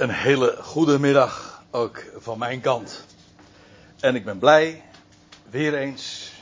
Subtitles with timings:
[0.00, 3.04] Een hele goede middag ook van mijn kant.
[3.98, 4.82] En ik ben blij
[5.50, 6.32] weer eens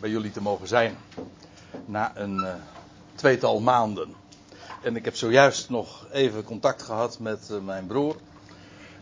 [0.00, 0.96] bij jullie te mogen zijn.
[1.84, 2.54] Na een uh,
[3.14, 4.14] tweetal maanden.
[4.82, 8.16] En ik heb zojuist nog even contact gehad met uh, mijn broer.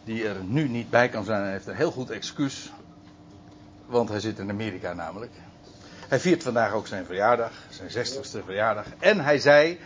[0.05, 1.43] Die er nu niet bij kan zijn.
[1.43, 2.73] Hij heeft een heel goed excuus.
[3.87, 5.33] Want hij zit in Amerika namelijk.
[6.09, 7.53] Hij viert vandaag ook zijn verjaardag.
[7.71, 8.87] Zijn 60ste verjaardag.
[8.99, 9.79] En hij zei.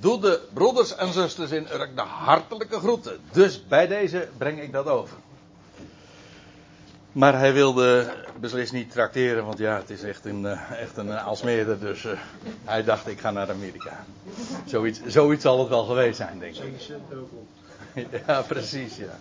[0.00, 3.18] Doe de broeders en zusters in Urk de hartelijke groeten.
[3.32, 5.16] Dus bij deze breng ik dat over.
[7.12, 11.80] Maar hij wilde beslist niet trakteren, want ja, het is echt een, echt een Alsmeerder.
[11.80, 12.12] Dus uh,
[12.64, 14.04] hij dacht, ik ga naar Amerika.
[14.64, 16.88] Zoiets, zoiets zal het wel geweest zijn, denk ik.
[18.26, 19.18] Ja, precies, ja.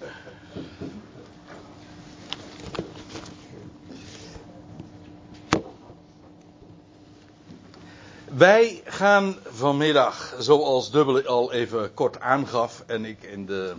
[8.38, 13.74] Wij gaan vanmiddag, zoals Dubbele al even kort aangaf en ik in de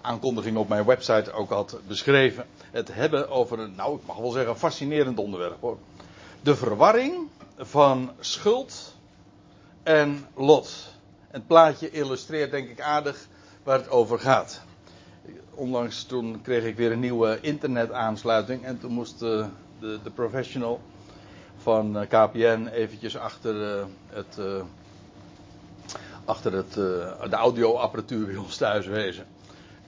[0.00, 4.30] aankondiging op mijn website ook had beschreven, het hebben over een, nou ik mag wel
[4.30, 5.78] zeggen, fascinerend onderwerp hoor.
[6.40, 8.94] De verwarring van schuld
[9.82, 10.94] en lot.
[11.28, 13.26] Het plaatje illustreert denk ik aardig
[13.62, 14.60] waar het over gaat.
[15.54, 19.46] Onlangs toen kreeg ik weer een nieuwe internetaansluiting en toen moest de,
[19.80, 20.80] de, de professional
[21.68, 24.62] van KPN eventjes achter het, uh,
[26.24, 29.26] achter het, de audioapparatuur bij ons thuis wezen.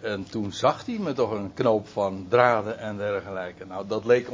[0.00, 3.66] En toen zag hij me toch een knoop van draden en dergelijke.
[3.66, 4.28] Nou, dat leek,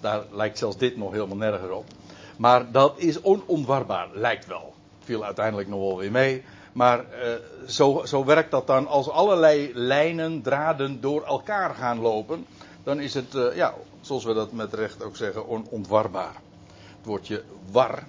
[0.00, 1.84] daar lijkt zelfs dit nog helemaal nergens op.
[2.36, 4.74] Maar dat is onontwarbaar, lijkt wel.
[5.04, 6.44] Viel uiteindelijk nog wel weer mee.
[6.72, 7.04] Maar
[7.66, 12.46] zo, zo werkt dat dan als allerlei lijnen, draden door elkaar gaan lopen.
[12.84, 16.44] Dan is het, ja, zoals we dat met recht ook zeggen, onontwarbaar
[17.06, 18.02] woordje war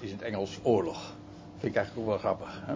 [0.00, 1.12] is in het Engels oorlog.
[1.58, 2.62] Vind ik eigenlijk ook wel grappig.
[2.64, 2.72] Hè?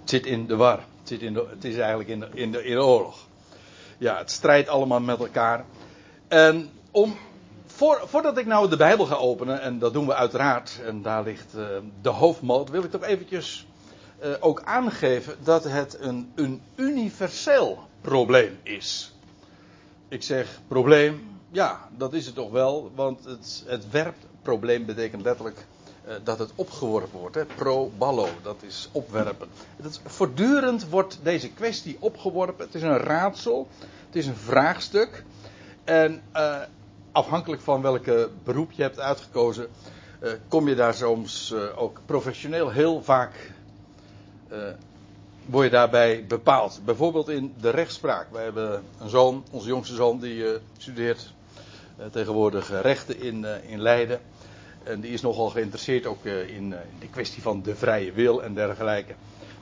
[0.00, 0.78] Het zit in de war.
[0.78, 3.26] Het, zit in de, het is eigenlijk in de, in, de, in de oorlog.
[3.98, 5.64] Ja, het strijdt allemaal met elkaar.
[6.28, 7.16] En om,
[7.66, 11.22] voor, voordat ik nou de Bijbel ga openen, en dat doen we uiteraard, en daar
[11.22, 11.66] ligt uh,
[12.02, 13.66] de hoofdmoot, wil ik toch eventjes
[14.24, 19.14] uh, ook aangeven dat het een, een universeel probleem is.
[20.08, 25.66] Ik zeg probleem, ja, dat is het toch wel, want het, het werpprobleem betekent letterlijk
[26.06, 27.34] uh, dat het opgeworpen wordt.
[27.34, 27.44] Hè?
[27.44, 29.48] Pro ballo, dat is opwerpen.
[29.76, 32.64] Dat voortdurend wordt deze kwestie opgeworpen.
[32.64, 33.68] Het is een raadsel,
[34.06, 35.24] het is een vraagstuk.
[35.84, 36.56] En uh,
[37.12, 39.68] afhankelijk van welke beroep je hebt uitgekozen,
[40.22, 43.54] uh, kom je daar soms ook professioneel heel vaak
[45.46, 46.80] word je daarbij bepaald.
[46.84, 48.26] Bijvoorbeeld in de rechtspraak.
[48.32, 50.44] Wij hebben een zoon, onze jongste zoon, die
[50.78, 51.34] studeert
[52.10, 54.20] tegenwoordig rechten in, uh, in Leiden.
[54.82, 59.14] En die is nogal geïnteresseerd ook in de kwestie van de vrije wil en dergelijke.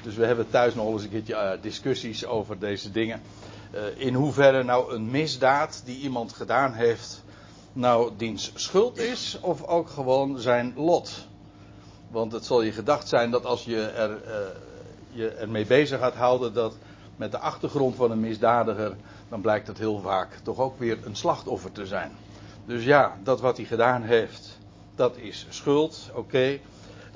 [0.03, 3.21] Dus we hebben thuis nog eens een keertje discussies over deze dingen.
[3.97, 7.23] in hoeverre nou een misdaad die iemand gedaan heeft,
[7.73, 11.27] nou diens schuld is of ook gewoon zijn lot.
[12.11, 14.21] Want het zal je gedacht zijn dat als je er
[15.15, 16.77] je ermee bezig gaat houden dat
[17.17, 18.97] met de achtergrond van een misdadiger,
[19.35, 22.11] dan blijkt het heel vaak toch ook weer een slachtoffer te zijn.
[22.67, 24.59] Dus ja, dat wat hij gedaan heeft,
[24.95, 26.59] dat is schuld, oké.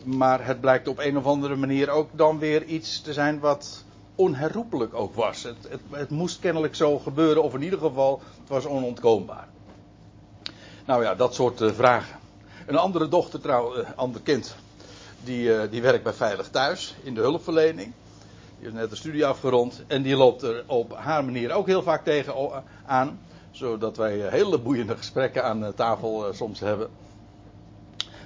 [0.04, 3.84] Maar het blijkt op een of andere manier ook dan weer iets te zijn wat
[4.14, 5.42] onherroepelijk ook was.
[5.42, 9.48] Het, het, moest kennelijk zo gebeuren, of in ieder geval, het was onontkoombaar.
[10.84, 12.18] Nou ja, dat soort uh, vragen.
[12.66, 14.54] Een andere dochter, trouw, uh, ander kind,
[15.24, 17.92] die, uh, die werkt bij Veilig Thuis in de hulpverlening.
[18.58, 19.82] Die heeft net de studie afgerond.
[19.86, 22.34] En die loopt er op haar manier ook heel vaak tegen
[22.86, 23.20] aan.
[23.50, 26.88] Zodat wij hele boeiende gesprekken aan tafel uh, soms hebben.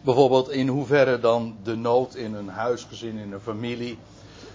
[0.03, 3.99] Bijvoorbeeld in hoeverre dan de nood in een huisgezin, in een familie.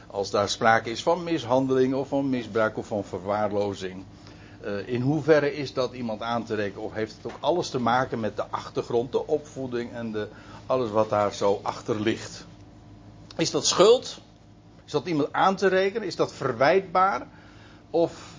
[0.07, 4.03] Als daar sprake is van mishandeling of van misbruik of van verwaarlozing.
[4.85, 6.83] In hoeverre is dat iemand aan te rekenen?
[6.83, 10.27] Of heeft het ook alles te maken met de achtergrond, de opvoeding en de,
[10.65, 12.45] alles wat daar zo achter ligt?
[13.37, 14.19] Is dat schuld?
[14.87, 16.07] Is dat iemand aan te rekenen?
[16.07, 17.27] Is dat verwijtbaar?
[17.89, 18.33] Of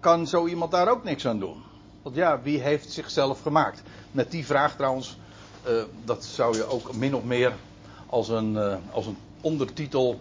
[0.00, 1.62] kan zo iemand daar ook niks aan doen?
[2.02, 3.82] Want ja, wie heeft zichzelf gemaakt?
[4.10, 5.18] Met die vraag trouwens,
[5.68, 7.52] uh, dat zou je ook min of meer
[8.06, 10.20] als een, uh, als een ondertitel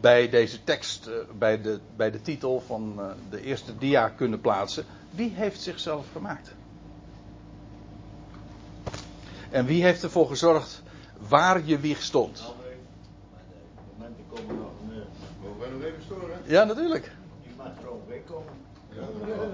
[0.00, 3.00] bij deze tekst, uh, bij, de, bij de titel van
[3.30, 4.84] de eerste dia kunnen plaatsen.
[5.10, 6.54] Wie heeft zichzelf gemaakt?
[9.50, 10.82] En wie heeft ervoor gezorgd
[11.28, 12.42] waar je wieg stond?
[13.96, 14.76] Momenten komen nog.
[15.42, 16.35] Mogen wij nog even storen?
[16.46, 17.12] Ja, natuurlijk.
[17.42, 17.68] Je mag
[18.06, 18.52] wegkomen.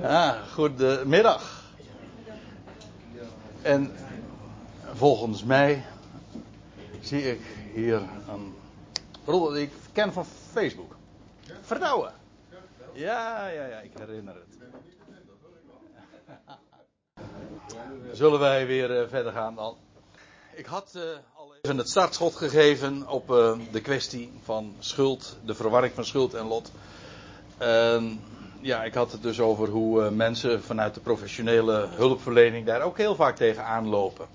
[0.00, 1.62] Ja, goedemiddag.
[3.62, 3.92] En
[4.94, 5.84] volgens mij
[7.00, 7.40] zie ik
[7.74, 8.54] hier een
[9.24, 10.96] rol die ik ken van Facebook.
[11.60, 12.12] Verdouwen.
[12.92, 14.58] Ja, ja, ja, ik herinner het.
[18.18, 19.76] Zullen wij weer uh, verder gaan dan?
[20.54, 21.31] Ik had al
[21.66, 26.46] even het startschot gegeven op uh, de kwestie van schuld, de verwarring van schuld en
[26.46, 26.72] lot.
[28.60, 33.14] ja, ik had het dus over hoe mensen vanuit de professionele hulpverlening daar ook heel
[33.14, 34.26] vaak tegen aanlopen.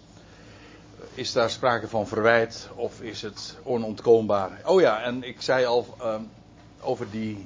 [1.14, 4.62] Is daar sprake van verwijt of is het onontkoombaar?
[4.66, 5.98] Oh ja, en ik zei al
[6.82, 7.46] over die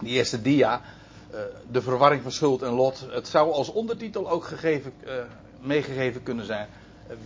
[0.00, 0.82] die eerste dia,
[1.30, 1.40] uh,
[1.70, 3.06] de verwarring van schuld en lot.
[3.10, 5.12] Het zou als ondertitel ook gegeven, uh,
[5.60, 6.68] meegegeven kunnen zijn.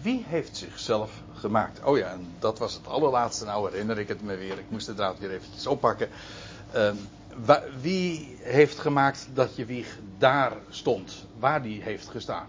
[0.03, 1.85] Wie heeft zichzelf gemaakt?
[1.85, 3.45] Oh ja, en dat was het allerlaatste.
[3.45, 4.59] Nou herinner ik het me weer.
[4.59, 6.09] Ik moest het draad weer eventjes oppakken.
[6.73, 6.97] Ehm,
[7.81, 11.27] wie heeft gemaakt dat je wieg daar stond?
[11.39, 12.49] Waar die heeft gestaan?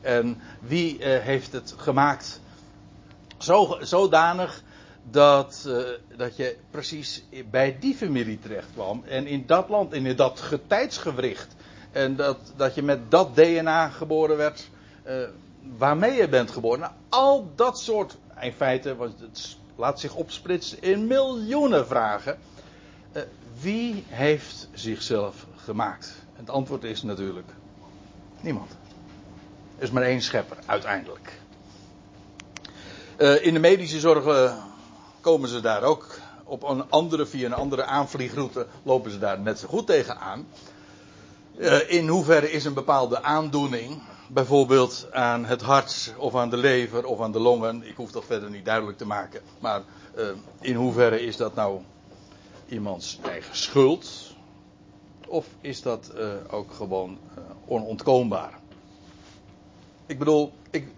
[0.00, 2.40] En wie heeft het gemaakt
[3.38, 4.62] zo, zodanig
[5.10, 5.78] dat, uh,
[6.16, 9.02] dat je precies bij die familie terecht kwam.
[9.06, 11.54] En in dat land, in dat getijdsgewricht.
[11.92, 14.68] En dat, dat je met dat DNA geboren werd.
[15.78, 16.80] Waarmee je bent geboren.
[16.80, 22.38] Nou, al dat soort, in feite, want het laat zich opsplitsen in miljoenen vragen.
[23.12, 23.22] Uh,
[23.60, 26.14] wie heeft zichzelf gemaakt?
[26.32, 27.48] Het antwoord is natuurlijk
[28.40, 28.70] niemand.
[29.76, 31.38] Er is maar één schepper, uiteindelijk.
[33.42, 34.54] in de medische zorg
[35.20, 36.18] komen ze daar ook
[36.50, 40.46] op een andere, via een andere aanvliegroute, lopen ze daar net zo goed tegenaan.
[41.56, 47.04] Uh, in hoeverre is een bepaalde aandoening, bijvoorbeeld aan het hart of aan de lever
[47.04, 49.82] of aan de longen, ik hoef dat verder niet duidelijk te maken, maar
[50.18, 50.28] uh,
[50.60, 51.80] in hoeverre is dat nou
[52.68, 54.34] iemands eigen schuld?
[55.26, 57.18] Of is dat uh, ook gewoon
[57.66, 58.58] onontkoombaar?
[60.06, 60.88] Ik bedoel, ik,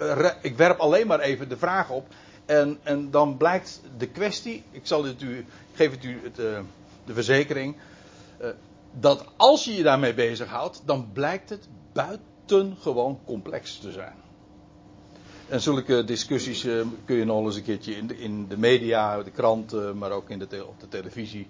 [0.43, 2.07] ik werp alleen maar even de vraag op:
[2.47, 6.37] en, en dan blijkt de kwestie, ik zal het u, geef het u het,
[7.05, 7.77] de verzekering,
[8.93, 11.69] dat als je je daarmee bezighoudt, dan blijkt het
[12.53, 14.15] buitengewoon complex te zijn.
[15.49, 19.23] En zulke discussies uh, kun je nog eens een keertje in de, in de media,
[19.23, 21.47] de kranten, maar ook in de op de televisie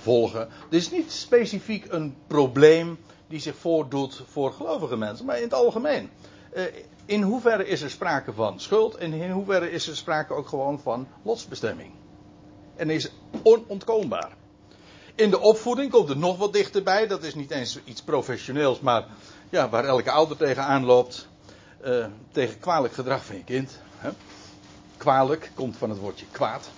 [0.00, 0.48] volgen.
[0.70, 2.98] Dit is niet specifiek een probleem
[3.28, 6.10] die zich voordoet voor gelovige mensen, maar in het algemeen
[7.08, 10.80] in hoeverre is er sprake van schuld en in hoeverre is er sprake ook gewoon
[10.80, 11.90] van lotsbestemming.
[12.76, 13.10] En is
[13.42, 14.36] onontkoombaar.
[15.14, 17.06] In de opvoeding komt er nog wat dichterbij.
[17.06, 19.06] Dat is niet eens iets professioneels, maar
[19.50, 21.28] ja, waar elke ouder tegenaan loopt.
[21.84, 23.78] Uh, tegen kwalijk gedrag van je kind.
[23.96, 24.10] Hè?
[24.96, 26.70] Kwalijk komt van het woordje kwaad.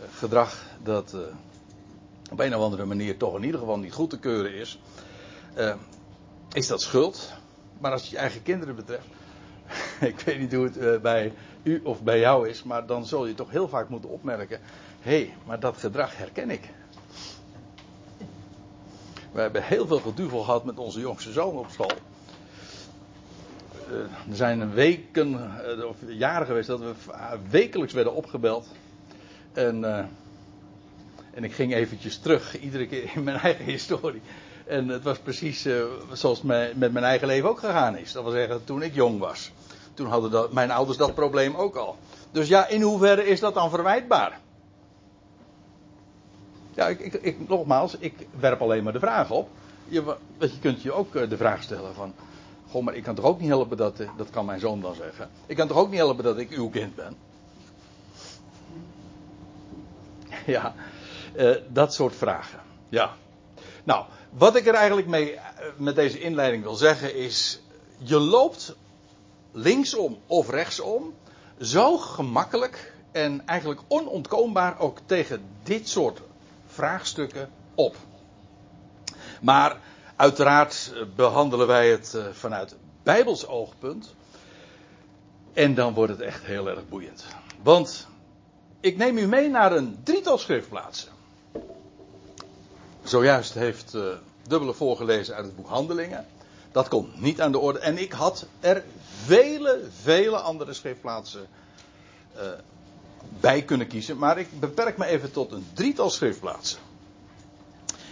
[0.00, 1.20] Uh, gedrag dat uh,
[2.30, 4.78] op een of andere manier toch in ieder geval niet goed te keuren is.
[6.52, 7.32] is dat schuld?
[7.78, 9.06] Maar als het je eigen kinderen betreft,
[10.00, 11.32] ik weet niet hoe het bij
[11.62, 14.60] u of bij jou is, maar dan zul je toch heel vaak moeten opmerken:
[15.00, 16.70] hé, hey, maar dat gedrag herken ik.
[19.36, 21.90] We hebben heel veel geduvel gehad met onze jongste zoon op school.
[23.90, 23.98] Uh,
[24.30, 26.92] er zijn weken uh, of jaren geweest dat we
[27.50, 28.68] wekelijks werden opgebeld.
[29.52, 29.84] En,
[31.34, 34.20] en ik ging eventjes terug, iedere keer in mijn eigen historie.
[34.66, 35.66] En het was precies
[36.12, 38.12] zoals het met mijn eigen leven ook gegaan is.
[38.12, 39.50] Dat wil zeggen, toen ik jong was.
[39.94, 41.96] Toen hadden mijn ouders dat probleem ook al.
[42.30, 44.40] Dus ja, in hoeverre is dat dan verwijtbaar?
[46.76, 49.48] Ja, ik, ik, nogmaals, ik werp alleen maar de vraag op.
[49.88, 52.14] Je, je kunt je ook eh, de vraag stellen van...
[52.68, 54.00] Goh, maar ik kan toch ook niet helpen dat...
[54.00, 55.30] Eh, dat kan mijn zoon dan zeggen.
[55.46, 57.16] Ik kan toch ook niet helpen dat ik uw kind ben?
[60.46, 60.74] Ja,
[61.36, 62.60] uh, dat soort vragen.
[62.88, 63.14] Ja.
[63.84, 65.38] Nou, wat ik er eigenlijk mee
[65.76, 67.60] met deze inleiding wil zeggen is...
[67.98, 68.76] Je loopt
[69.52, 71.14] linksom of rechtsom,
[71.60, 76.20] zo gemakkelijk en eigenlijk onontkoombaar ook tegen dit soort
[76.76, 77.96] vraagstukken op.
[79.40, 79.76] Maar
[80.16, 84.14] uiteraard behandelen wij het eh, vanuit Bijbels oogpunt.
[85.52, 87.24] En dan wordt het echt heel erg boeiend.
[87.62, 88.06] Want
[88.80, 91.12] ik neem u mee naar een drietal schriftplaatsen.
[93.02, 94.04] Zojuist heeft uh,
[94.42, 96.26] Dubbele voorgelezen uit het boek Handelingen.
[96.72, 97.78] Dat komt niet aan de orde.
[97.78, 98.84] En ik had er
[99.24, 101.46] vele, vele andere schriftplaatsen
[102.36, 102.42] uh,
[103.40, 104.18] bij kunnen kiezen.
[104.18, 106.78] Maar ik beperk me even tot een drietal schriftplaatsen.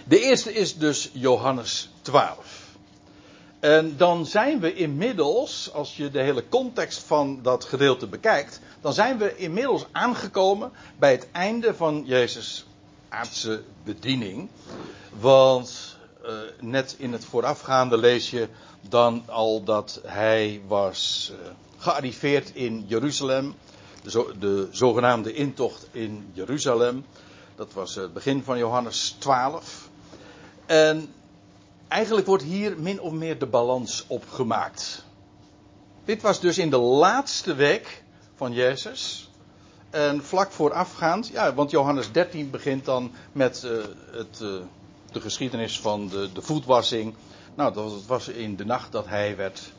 [0.04, 2.64] De eerste is dus Johannes 12.
[3.60, 8.92] En dan zijn we inmiddels, als je de hele context van dat gedeelte bekijkt, dan
[8.92, 12.66] zijn we inmiddels aangekomen bij het einde van Jezus'
[13.08, 14.48] aardse bediening.
[15.20, 18.48] Want uh, net in het voorafgaande lees je
[18.88, 23.54] dan al dat hij was uh, gearriveerd in Jeruzalem.
[24.04, 27.04] De, de, zogenaamde intocht in Jeruzalem.
[27.56, 29.88] Dat was het begin van Johannes 12.
[30.66, 31.12] En
[31.88, 35.04] eigenlijk wordt hier min of meer de balans opgemaakt.
[36.04, 38.02] Dit was dus in de laatste week
[38.34, 39.30] van Jezus.
[39.90, 44.48] En vlak voorafgaand, ja, want Johannes 13 begint dan met uh, het, uh,
[45.12, 47.14] de geschiedenis van de, de voetwassing.
[47.54, 49.72] Nou, dat was in de nacht dat hij werd,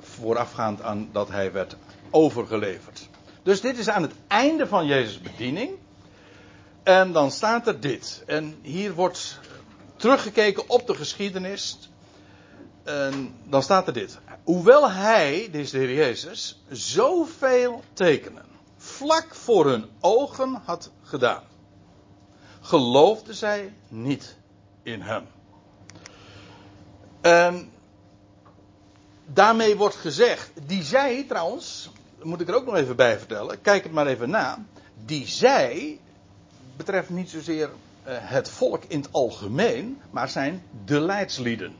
[0.00, 1.76] voorafgaand aan dat hij werd
[2.10, 3.07] overgeleverd.
[3.48, 5.70] Dus dit is aan het einde van Jezus' bediening.
[6.82, 8.22] En dan staat er dit.
[8.26, 9.38] En hier wordt
[9.96, 11.90] teruggekeken op de geschiedenis.
[12.84, 14.18] En dan staat er dit.
[14.44, 18.44] Hoewel hij, dit is de Heer Jezus, zoveel tekenen
[18.76, 21.42] vlak voor hun ogen had gedaan,
[22.60, 24.36] geloofden zij niet
[24.82, 25.26] in hem.
[27.20, 27.70] En
[29.26, 31.90] daarmee wordt gezegd, die zij trouwens,
[32.22, 34.64] moet ik er ook nog even bij vertellen, kijk het maar even na,
[35.04, 36.00] die zij
[36.76, 37.70] betreft niet zozeer
[38.02, 41.76] eh, het volk in het algemeen, maar zijn de leidslieden.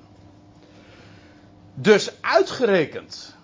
[1.74, 3.36] Dus uitgerekend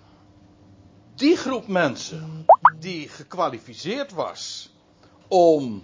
[1.15, 2.45] die groep mensen
[2.79, 4.73] die gekwalificeerd was
[5.27, 5.83] om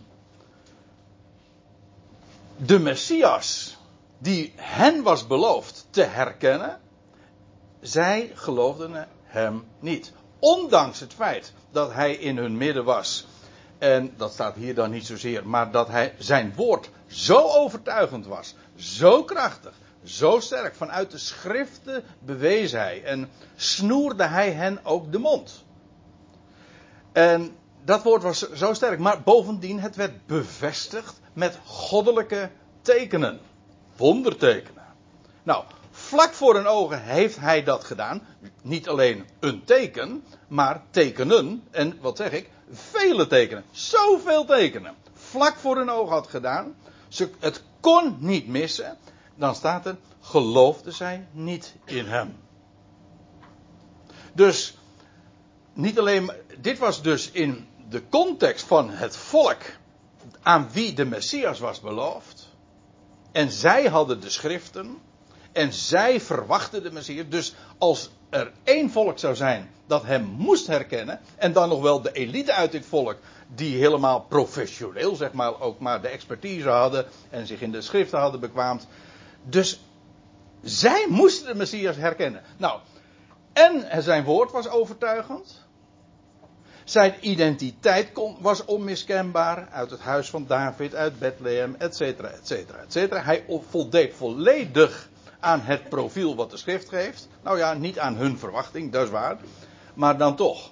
[2.58, 3.77] de Messias
[4.18, 6.80] die hen was beloofd te herkennen,
[7.80, 10.13] zij geloofden hem niet.
[10.41, 13.25] Ondanks het feit dat hij in hun midden was.
[13.77, 18.55] En dat staat hier dan niet zozeer, maar dat hij, zijn woord zo overtuigend was,
[18.75, 20.75] zo krachtig, zo sterk.
[20.75, 25.63] Vanuit de schriften bewees hij en snoerde hij hen ook de mond.
[27.12, 32.50] En dat woord was zo sterk, maar bovendien het werd bevestigd met goddelijke
[32.81, 33.39] tekenen,
[33.95, 34.86] wondertekenen.
[35.43, 35.63] Nou,
[36.12, 38.22] vlak voor hun ogen heeft hij dat gedaan.
[38.62, 41.63] Niet alleen een teken, maar tekenen.
[41.72, 42.50] En wat zeg ik?
[42.72, 43.63] Vele tekenen.
[43.72, 44.96] Zoveel tekenen.
[45.13, 46.75] Vlak voor hun ogen had gedaan.
[47.08, 48.98] Ze, het kon niet missen.
[49.36, 52.38] Dan staat er, geloofden zij niet in hem.
[54.34, 54.77] Dus,
[55.74, 59.62] niet alleen, dit was dus in de context van het volk
[60.41, 62.48] aan wie de Messias was beloofd.
[63.32, 65.10] En zij hadden de schriften.
[65.51, 67.25] En zij verwachten de Messias.
[67.29, 71.20] Dus als er één volk zou zijn dat hem moest herkennen.
[71.36, 73.17] En dan nog wel de elite uit dit volk.
[73.55, 77.05] Die helemaal professioneel, zeg maar, ook maar de expertise hadden.
[77.29, 78.88] En zich in de schriften hadden bekwaamd.
[79.43, 79.81] Dus
[80.62, 82.41] zij moesten de Messias herkennen.
[82.58, 82.79] Nou,
[83.53, 85.65] en zijn woord was overtuigend.
[86.84, 89.67] Zijn identiteit was onmiskenbaar.
[89.72, 93.22] Uit het huis van David, uit Bethlehem, et cetera, et cetera, et cetera.
[93.22, 95.10] Hij voldeed volledig
[95.41, 97.27] aan het profiel wat de schrift geeft.
[97.43, 99.38] Nou ja, niet aan hun verwachting, dat is waar.
[99.93, 100.71] Maar dan toch.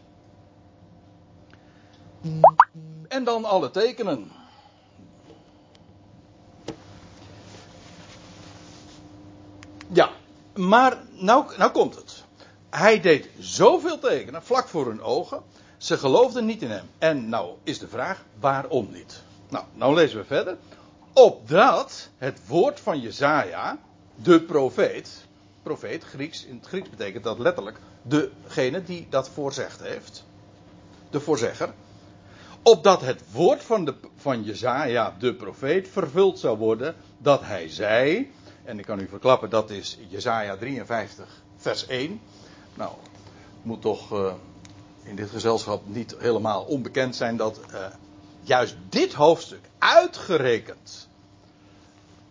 [3.07, 4.31] En dan alle tekenen.
[9.91, 10.09] Ja,
[10.55, 12.23] maar nou, nou komt het.
[12.69, 15.43] Hij deed zoveel tekenen vlak voor hun ogen.
[15.77, 16.89] Ze geloofden niet in hem.
[16.97, 19.23] En nou is de vraag, waarom niet?
[19.49, 20.57] Nou, nou lezen we verder.
[21.13, 23.77] Opdat het woord van Jezaja,
[24.23, 25.25] de profeet,
[25.63, 30.25] profeet, Grieks, in het Grieks betekent dat letterlijk degene die dat voorzegd heeft.
[31.09, 31.73] De voorzegger.
[32.63, 38.31] Opdat het woord van, de, van Jezaja, de profeet, vervuld zou worden, dat hij zei,
[38.63, 42.21] en ik kan u verklappen, dat is Jezaja 53, vers 1.
[42.73, 42.91] Nou,
[43.61, 44.33] moet toch uh,
[45.03, 47.85] in dit gezelschap niet helemaal onbekend zijn dat uh,
[48.41, 51.08] juist dit hoofdstuk uitgerekend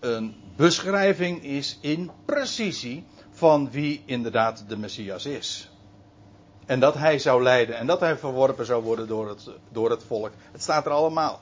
[0.00, 5.70] een beschrijving is in precisie van wie inderdaad de Messias is.
[6.66, 10.02] En dat hij zou lijden en dat hij verworpen zou worden door het, door het
[10.06, 10.30] volk.
[10.52, 11.40] Het staat er allemaal.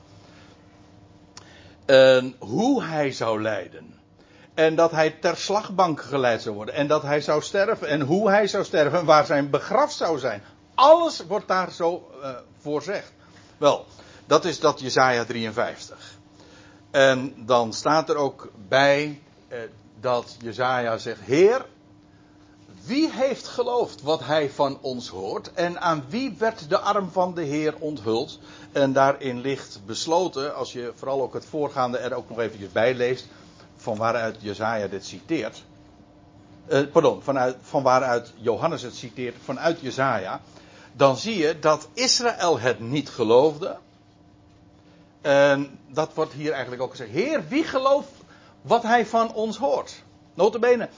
[1.85, 3.95] En hoe hij zou lijden.
[4.53, 6.75] En dat hij ter slagbank geleid zou worden.
[6.75, 7.87] En dat hij zou sterven.
[7.87, 8.99] En hoe hij zou sterven.
[8.99, 10.43] En waar zijn begraf zou zijn.
[10.75, 13.13] Alles wordt daar zo uh, voorzegd.
[13.57, 13.85] Wel,
[14.25, 16.16] dat is dat Jezaja 53.
[16.97, 19.59] En dan staat er ook bij eh,
[19.99, 21.65] dat Jezaja zegt: Heer,
[22.85, 25.53] wie heeft geloofd wat hij van ons hoort?
[25.53, 28.39] En aan wie werd de arm van de Heer onthuld?
[28.71, 32.93] En daarin ligt besloten, als je vooral ook het voorgaande er ook nog eventjes bij
[32.93, 33.27] leest,
[33.75, 35.63] van waaruit Jezaja dit citeert.
[36.67, 40.41] Uh, pardon, vanuit, van waaruit Johannes het citeert, vanuit Jezaja.
[40.93, 43.77] Dan zie je dat Israël het niet geloofde.
[45.21, 47.11] En dat wordt hier eigenlijk ook gezegd.
[47.11, 48.11] Heer, wie gelooft
[48.61, 50.03] wat hij van ons hoort?
[50.33, 50.89] Notabene,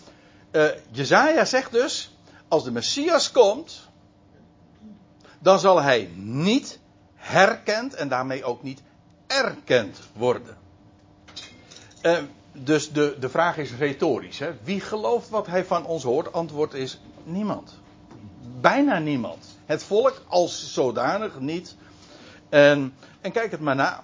[0.52, 2.16] uh, Jezaja zegt dus,
[2.48, 3.88] als de Messias komt,
[5.40, 6.80] dan zal hij niet
[7.16, 8.82] herkend en daarmee ook niet
[9.28, 10.58] erkend worden.
[12.02, 12.18] Uh,
[12.52, 14.40] dus de, de vraag is retorisch.
[14.40, 14.52] Hè?
[14.64, 16.34] Wie gelooft wat hij van ons hoort?
[16.34, 17.74] Antwoord is niemand.
[18.62, 19.46] Bijna niemand.
[19.66, 21.76] Het volk als zodanig niet.
[22.50, 24.04] En, en kijk het maar na.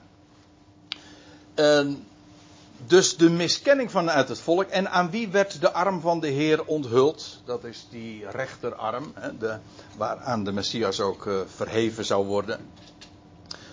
[2.77, 4.69] Dus de miskenning vanuit het volk.
[4.69, 7.41] En aan wie werd de arm van de Heer onthuld?
[7.45, 9.57] Dat is die rechterarm, hè, de,
[9.97, 12.69] waaraan de Messias ook uh, verheven zou worden.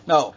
[0.05, 0.33] Nou,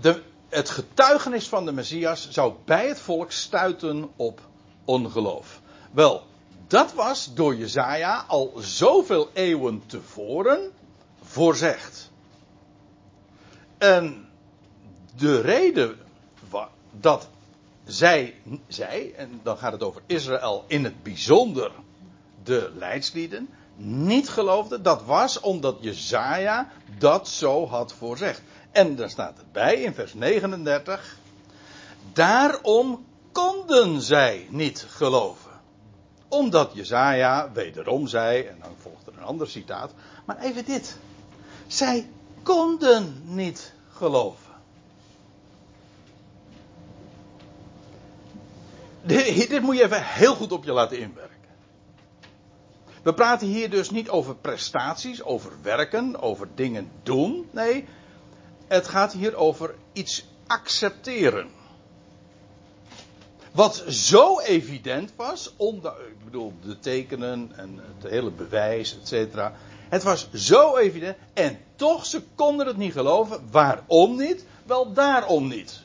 [0.00, 4.40] de, het getuigenis van de Messias zou bij het volk stuiten op
[4.84, 5.60] ongeloof.
[5.90, 6.22] Wel,
[6.66, 10.70] dat was door Jezaja al zoveel eeuwen tevoren
[11.22, 12.07] voorzegd.
[13.78, 14.28] En
[15.16, 15.98] de reden
[16.90, 17.28] dat
[17.84, 18.34] zij,
[18.66, 21.70] zij, en dan gaat het over Israël in het bijzonder,
[22.42, 26.68] de leidslieden, niet geloofden, dat was omdat Jezaja
[26.98, 28.42] dat zo had voorzegd.
[28.70, 31.16] En daar staat erbij in vers 39.
[32.12, 35.50] Daarom konden zij niet geloven.
[36.28, 39.92] Omdat Jezaja wederom zei, en dan volgt er een ander citaat,
[40.24, 40.96] maar even dit.
[41.66, 42.08] Zij
[42.42, 44.46] konden niet geloven.
[49.02, 51.36] Dit moet je even heel goed op je laten inwerken.
[53.02, 57.48] We praten hier dus niet over prestaties, over werken, over dingen doen.
[57.50, 57.84] Nee,
[58.66, 61.50] het gaat hier over iets accepteren.
[63.52, 65.54] Wat zo evident was,
[66.08, 69.52] ik bedoel de tekenen en het hele bewijs, et cetera.
[69.88, 73.48] Het was zo evident en toch ze konden het niet geloven.
[73.50, 74.44] Waarom niet?
[74.66, 75.80] Wel daarom niet.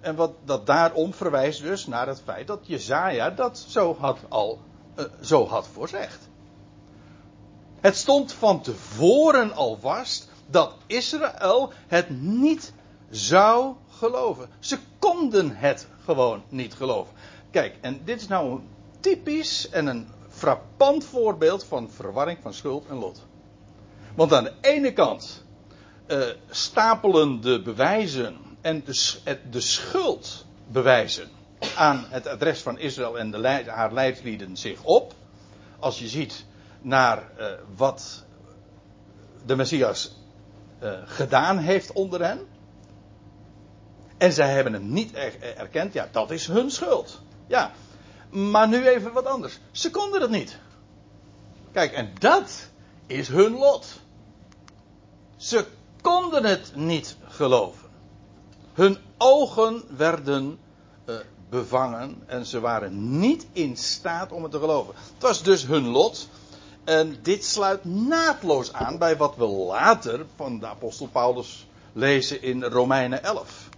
[0.00, 4.58] En wat dat daarom verwijst dus naar het feit dat Jezaja dat zo had al
[4.98, 6.28] uh, zo had voorzegd.
[7.80, 12.72] Het stond van tevoren al vast dat Israël het niet
[13.10, 14.48] zou geloven.
[14.58, 17.14] Ze konden het gewoon niet geloven.
[17.50, 18.68] Kijk, en dit is nou een
[19.00, 23.26] typisch en een frappant voorbeeld van verwarring van schuld en lot.
[24.18, 25.44] Want aan de ene kant
[26.06, 31.28] uh, stapelen de bewijzen en de, de schuld bewijzen
[31.76, 35.14] aan het adres van Israël en de, haar leidslieden zich op.
[35.78, 36.44] Als je ziet
[36.80, 38.24] naar uh, wat
[39.46, 40.16] de Messias
[40.82, 42.46] uh, gedaan heeft onder hen.
[44.16, 45.12] En zij hebben het niet
[45.56, 45.92] erkend.
[45.92, 47.20] Ja, dat is hun schuld.
[47.46, 47.72] Ja.
[48.30, 49.58] Maar nu even wat anders.
[49.70, 50.58] Ze konden het niet.
[51.72, 52.68] Kijk, en dat
[53.06, 54.06] is hun lot.
[55.38, 55.66] Ze
[56.00, 57.88] konden het niet geloven.
[58.72, 60.58] Hun ogen werden
[61.06, 61.16] uh,
[61.50, 64.94] bevangen en ze waren niet in staat om het te geloven.
[64.94, 66.28] Het was dus hun lot.
[66.84, 72.64] En dit sluit naadloos aan bij wat we later van de apostel Paulus lezen in
[72.64, 73.68] Romeinen 11.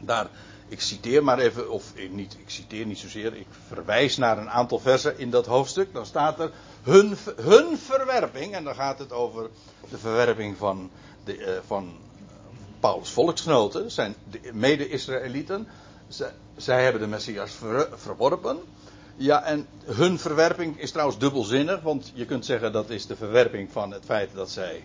[0.00, 0.30] Daar,
[0.68, 4.78] ik citeer maar even, of niet, ik citeer niet zozeer, ik verwijs naar een aantal
[4.78, 5.92] versen in dat hoofdstuk.
[5.92, 6.50] Dan staat er
[6.82, 9.50] hun, hun verwerping, en dan gaat het over
[9.90, 10.90] de verwerping van,
[11.24, 11.96] de, uh, van
[12.80, 14.14] Paulus' volksgenoten, zijn
[14.52, 15.68] mede-Israëlieten.
[16.56, 18.58] Zij hebben de Messias ver, verworpen.
[19.16, 23.72] Ja, en hun verwerping is trouwens dubbelzinnig, want je kunt zeggen dat is de verwerping
[23.72, 24.84] van het feit dat zij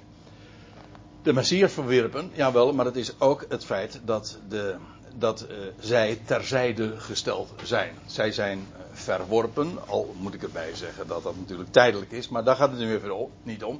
[1.23, 2.31] de Messias verwerpen.
[2.33, 4.75] Jawel, maar het is ook het feit dat, de,
[5.17, 7.95] dat uh, zij terzijde gesteld zijn.
[8.05, 12.43] Zij zijn uh, verworpen, al moet ik erbij zeggen dat dat natuurlijk tijdelijk is, maar
[12.43, 13.79] daar gaat het nu even niet om.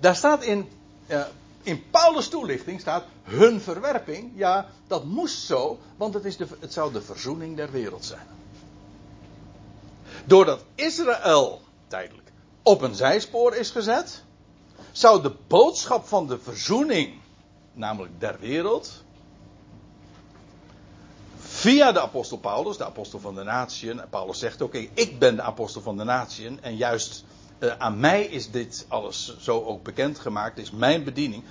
[0.00, 0.68] Daar staat in,
[1.06, 1.22] uh,
[1.62, 4.32] in Paulus' toelichting staat hun verwerping.
[4.34, 8.26] Ja, dat moest zo, want het, is de, het zou de verzoening der wereld zijn.
[10.24, 14.22] Doordat Israël tijdelijk op een zijspoor is gezet,
[14.92, 17.14] zou de boodschap van de verzoening,
[17.72, 19.02] namelijk der wereld,
[21.60, 25.42] via de apostel Paulus, de apostel van de natieën, Paulus zegt ook, ik ben de
[25.42, 27.24] apostel van de natieën, en juist
[27.58, 31.44] uh, aan mij is dit alles zo ook bekendgemaakt, is mijn bediening.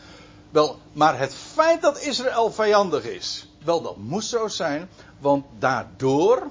[0.50, 6.48] Wel, maar het feit dat Israël vijandig is, wel dat moest zo zijn, want daardoor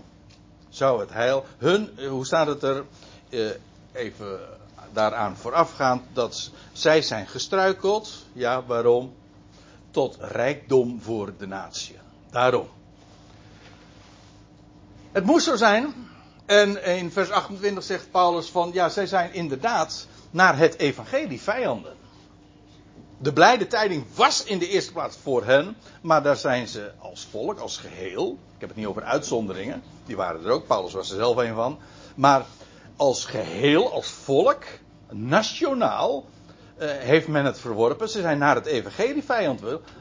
[0.69, 1.45] zou het heil.
[1.57, 2.85] Hun, hoe staat het er?
[3.29, 3.51] Uh,
[3.93, 4.41] even
[4.93, 8.13] daaraan voorafgaand dat zij zijn gestruikeld.
[8.33, 9.15] Ja, waarom?
[9.91, 11.97] Tot rijkdom voor de natie.
[12.31, 12.69] Daarom.
[15.13, 15.95] Het moest zo zijn.
[16.47, 21.97] En in vers 28 zegt Paulus van ja, zij zijn inderdaad naar het evangelie vijanden.
[23.19, 27.27] De blijde tijding was in de eerste plaats voor hen, maar daar zijn ze als
[27.31, 28.39] volk, als geheel.
[28.55, 31.55] Ik heb het niet over uitzonderingen, die waren er ook, Paulus was er zelf een
[31.55, 31.79] van.
[32.15, 32.47] Maar
[32.97, 34.65] als geheel, als volk,
[35.11, 36.25] nationaal,
[36.77, 38.09] eh, heeft men het verworpen.
[38.09, 39.61] Ze zijn naar het evangelie vijand,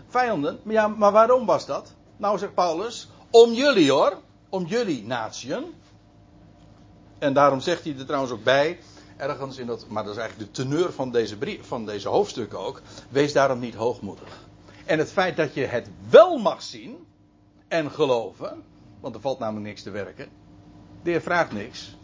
[0.09, 0.59] vijanden.
[0.63, 1.93] Maar, ja, maar waarom was dat?
[2.17, 4.17] Nou, zegt Paulus, om jullie hoor.
[4.49, 5.63] Om jullie natieën.
[7.19, 8.79] En daarom zegt hij er trouwens ook bij,
[9.17, 12.59] ergens in dat, maar dat is eigenlijk de teneur van deze, brief, van deze hoofdstukken
[12.59, 12.81] ook.
[13.09, 14.45] Wees daarom niet hoogmoedig.
[14.85, 16.97] En het feit dat je het wel mag zien
[17.67, 18.63] en geloven,
[18.99, 20.29] want er valt namelijk niks te werken.
[21.03, 21.95] De heer vraagt niks.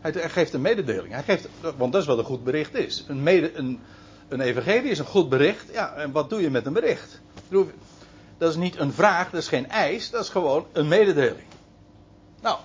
[0.00, 1.12] Hij geeft een mededeling.
[1.12, 3.04] Hij geeft, want dat is wat een goed bericht is.
[3.08, 3.26] Een,
[3.58, 3.80] een,
[4.28, 5.72] een evangelie is een goed bericht.
[5.72, 7.20] Ja, en wat doe je met een bericht?
[8.42, 11.46] Dat is niet een vraag, dat is geen eis, dat is gewoon een mededeling.
[12.40, 12.58] Nou,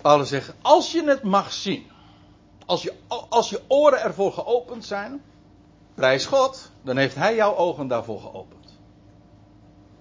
[0.00, 1.90] Paulus zegt, als je het mag zien,
[2.66, 2.94] als je,
[3.28, 5.22] als je oren ervoor geopend zijn,
[5.94, 8.74] prijs God, dan heeft Hij jouw ogen daarvoor geopend.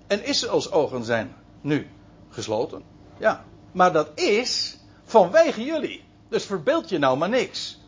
[0.08, 1.90] En Israëls ogen zijn nu
[2.30, 2.84] gesloten.
[3.18, 6.04] Ja, maar dat is vanwege jullie.
[6.30, 7.80] Dus verbeeld je nou maar niks.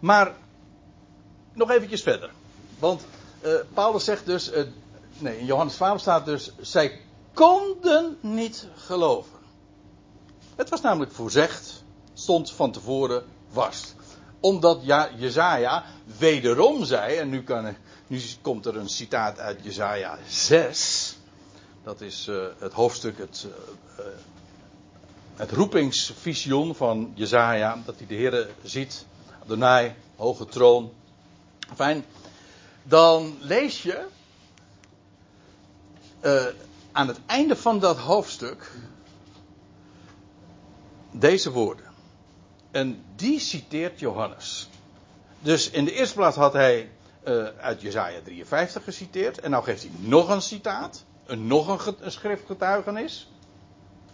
[0.00, 0.34] Maar
[1.52, 2.30] nog eventjes verder.
[2.78, 3.06] Want
[3.44, 4.62] uh, Paulus zegt dus, uh,
[5.22, 7.00] nee, in Johannes 12 staat dus, zij
[7.34, 9.38] konden niet geloven.
[10.56, 13.94] Het was namelijk voorzegd, stond van tevoren vast.
[14.40, 15.84] Omdat ja, Jezaja
[16.18, 21.16] wederom zei, en nu, kan, nu komt er een citaat uit Jezaja 6.
[21.84, 23.46] Dat is uh, het hoofdstuk, het,
[23.98, 24.04] uh,
[25.36, 27.82] het roepingsvisioen van Jezaja.
[27.84, 29.06] Dat hij de Heer ziet,
[29.42, 30.92] Adonai, hoge troon.
[31.74, 32.04] Fijn.
[32.82, 34.06] Dan lees je
[36.22, 36.42] uh,
[36.92, 38.70] aan het einde van dat hoofdstuk
[41.10, 41.84] deze woorden.
[42.70, 44.68] En die citeert Johannes.
[45.40, 46.90] Dus in de eerste plaats had hij
[47.24, 49.40] uh, uit Jezaja 53 geciteerd.
[49.40, 51.04] En nou geeft hij nog een citaat.
[51.26, 53.30] Een, nog een, schriftgetuigenis.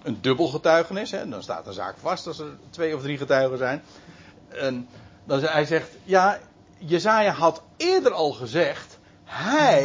[0.03, 1.11] Een dubbel getuigenis.
[1.11, 1.29] Hè.
[1.29, 3.83] Dan staat een zaak vast als er twee of drie getuigen zijn.
[4.49, 4.89] En
[5.25, 6.39] dan, hij zegt, ja,
[6.79, 8.99] Jezaja had eerder al gezegd.
[9.25, 9.83] Hij,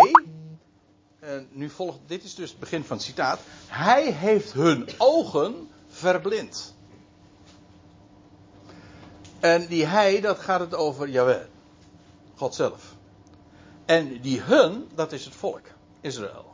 [1.24, 3.40] en nu volgt, dit is dus het begin van het citaat.
[3.68, 6.74] Hij heeft hun ogen verblind.
[9.40, 11.46] En die hij, dat gaat het over Jawel.
[12.36, 12.96] God zelf.
[13.86, 15.62] En die hun, dat is het volk.
[16.02, 16.52] Israël.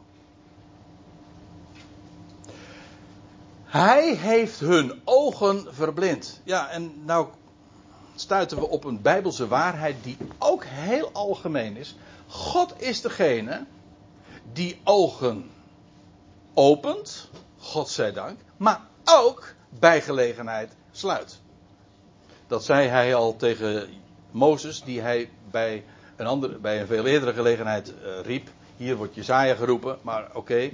[3.63, 6.41] Hij heeft hun ogen verblind.
[6.43, 7.27] Ja, en nou
[8.15, 11.95] stuiten we op een bijbelse waarheid die ook heel algemeen is.
[12.27, 13.65] God is degene
[14.53, 15.51] die ogen
[16.53, 21.39] opent, God zij dank, maar ook bij gelegenheid sluit.
[22.47, 23.89] Dat zei hij al tegen
[24.31, 25.83] Mozes, die hij bij
[26.15, 28.49] een, andere, bij een veel eerdere gelegenheid uh, riep.
[28.77, 30.69] Hier wordt Jezaja geroepen, maar oké.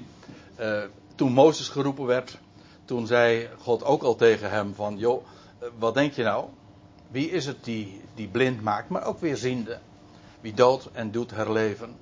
[0.59, 0.81] Uh,
[1.15, 2.37] toen Mozes geroepen werd,
[2.85, 5.25] toen zei God ook al tegen hem van, joh,
[5.61, 6.45] uh, wat denk je nou?
[7.07, 9.79] Wie is het die, die blind maakt, maar ook weer ziende?
[10.41, 11.97] Wie doodt en doet herleven?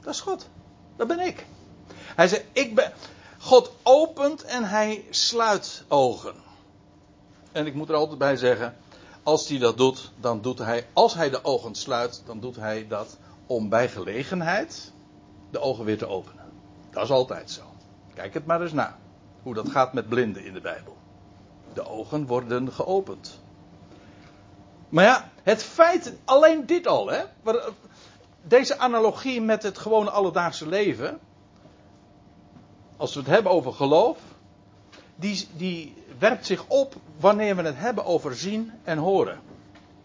[0.00, 0.48] Dat is God.
[0.96, 1.46] Dat ben ik.
[1.94, 2.92] Hij zei, ik ben.
[3.38, 6.34] God opent en hij sluit ogen.
[7.52, 8.76] En ik moet er altijd bij zeggen,
[9.22, 12.86] als hij dat doet, dan doet hij, als hij de ogen sluit, dan doet hij
[12.88, 14.92] dat om bij gelegenheid
[15.50, 16.44] de ogen weer te openen.
[16.90, 17.62] Dat is altijd zo.
[18.14, 18.98] Kijk het maar eens na.
[19.42, 20.96] Hoe dat gaat met blinden in de Bijbel.
[21.72, 23.40] De ogen worden geopend.
[24.88, 27.24] Maar ja, het feit, alleen dit al, hè.
[28.46, 31.20] Deze analogie met het gewone alledaagse leven.
[32.96, 34.18] Als we het hebben over geloof.
[35.16, 39.40] Die, die werpt zich op wanneer we het hebben over zien en horen.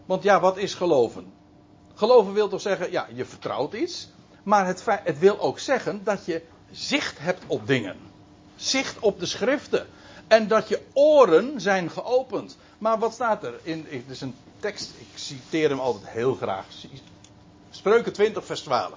[0.06, 1.34] Want ja, wat is geloven?
[1.94, 4.10] Geloven wil toch zeggen, ja, je vertrouwt iets.
[4.44, 7.96] Maar het, het wil ook zeggen dat je zicht hebt op dingen.
[8.56, 9.88] Zicht op de schriften.
[10.28, 12.58] En dat je oren zijn geopend.
[12.78, 13.60] Maar wat staat er?
[13.64, 16.66] In, het is een tekst, ik citeer hem altijd heel graag.
[17.80, 18.94] Spreuken 20, vers 12.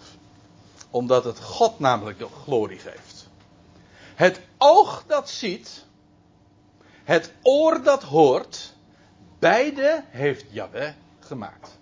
[0.90, 3.28] Omdat het God namelijk de glorie geeft.
[4.14, 5.84] Het oog dat ziet,
[7.04, 8.74] het oor dat hoort,
[9.38, 11.78] beide heeft Yahweh gemaakt.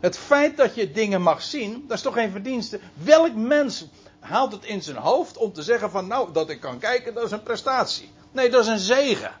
[0.00, 2.80] Het feit dat je dingen mag zien, dat is toch geen verdienste.
[2.94, 3.86] Welk mens
[4.20, 7.24] haalt het in zijn hoofd om te zeggen van nou, dat ik kan kijken, dat
[7.24, 8.10] is een prestatie.
[8.32, 9.32] Nee, dat is een zegen.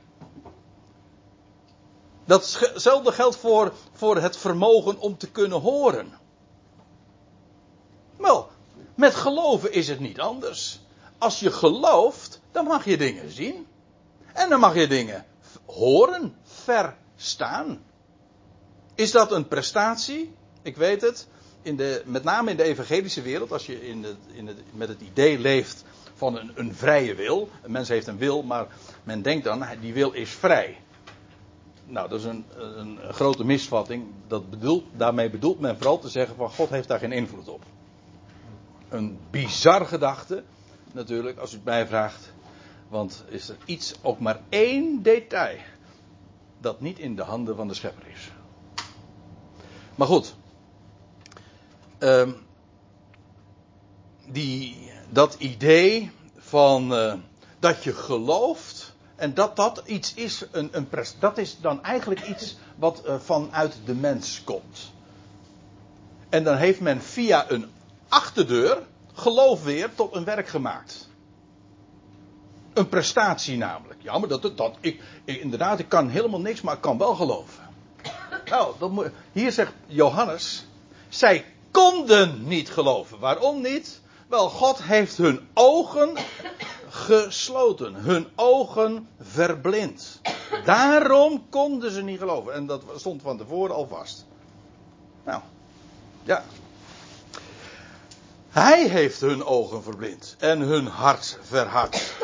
[2.26, 6.12] Datzelfde geldt voor, voor het vermogen om te kunnen horen.
[8.16, 8.48] Wel,
[8.94, 10.80] met geloven is het niet anders.
[11.18, 13.66] Als je gelooft, dan mag je dingen zien.
[14.32, 15.24] En dan mag je dingen
[15.66, 17.84] horen, verstaan.
[18.94, 20.34] Is dat een prestatie?
[20.62, 21.26] Ik weet het.
[21.62, 25.38] In de, met name in de evangelische wereld, als je in in met het idee
[25.38, 25.84] leeft
[26.14, 27.48] van een, een vrije wil.
[27.62, 28.66] Een mens heeft een wil, maar
[29.04, 30.78] men denkt dan, die wil is vrij.
[31.86, 34.04] Nou, dat is een, een, grote misvatting.
[34.26, 37.62] Dat bedoelt, daarmee bedoelt men vooral te zeggen van God heeft daar geen invloed op.
[38.88, 40.42] Een bizar gedachte,
[40.92, 42.32] natuurlijk, als u het mij vraagt.
[42.88, 45.58] Want is er iets, ook maar één detail,
[46.60, 48.30] dat niet in de handen van de schepper is.
[49.94, 50.34] Maar goed.
[51.98, 52.36] Um,
[54.26, 57.14] die, dat idee van uh,
[57.58, 58.75] dat je gelooft
[59.16, 63.78] en dat dat iets is, een, een dat is dan eigenlijk iets wat uh, vanuit
[63.84, 64.92] de mens komt.
[66.28, 67.70] En dan heeft men via een
[68.08, 71.08] achterdeur geloof weer tot een werk gemaakt.
[72.72, 74.02] Een prestatie namelijk.
[74.02, 77.64] Ja, maar dat, dat, ik, inderdaad, ik kan helemaal niks, maar ik kan wel geloven.
[78.44, 80.66] Nou, hier zegt Johannes,
[81.08, 83.18] zij konden niet geloven.
[83.18, 84.00] Waarom niet?
[84.26, 86.16] Wel, God heeft hun ogen
[86.88, 90.20] gesloten, hun ogen verblind.
[90.64, 92.54] Daarom konden ze niet geloven.
[92.54, 94.26] En dat stond van tevoren al vast.
[95.24, 95.40] Nou,
[96.22, 96.44] ja.
[98.48, 102.14] Hij heeft hun ogen verblind en hun hart verhard.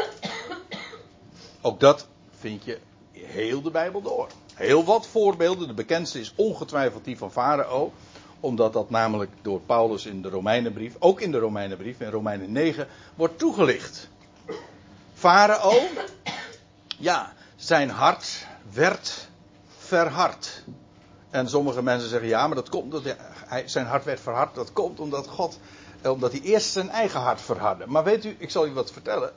[1.61, 2.07] Ook dat
[2.39, 2.79] vind je
[3.13, 4.29] heel de Bijbel door.
[4.55, 5.67] Heel wat voorbeelden.
[5.67, 7.93] De bekendste is ongetwijfeld die van Farao.
[8.43, 12.87] Omdat dat namelijk door Paulus in de Romeinenbrief, ook in de Romeinenbrief, in Romeinen 9,
[13.15, 14.09] wordt toegelicht.
[15.15, 15.81] Farao,
[16.99, 19.29] ja, zijn hart werd
[19.79, 20.63] verhard.
[21.31, 23.05] En sommige mensen zeggen ja, maar dat komt
[23.47, 24.55] hij, zijn hart werd verhard.
[24.55, 25.59] Dat komt omdat God,
[26.05, 27.87] omdat hij eerst zijn eigen hart verhardde.
[27.87, 29.33] Maar weet u, ik zal u wat vertellen.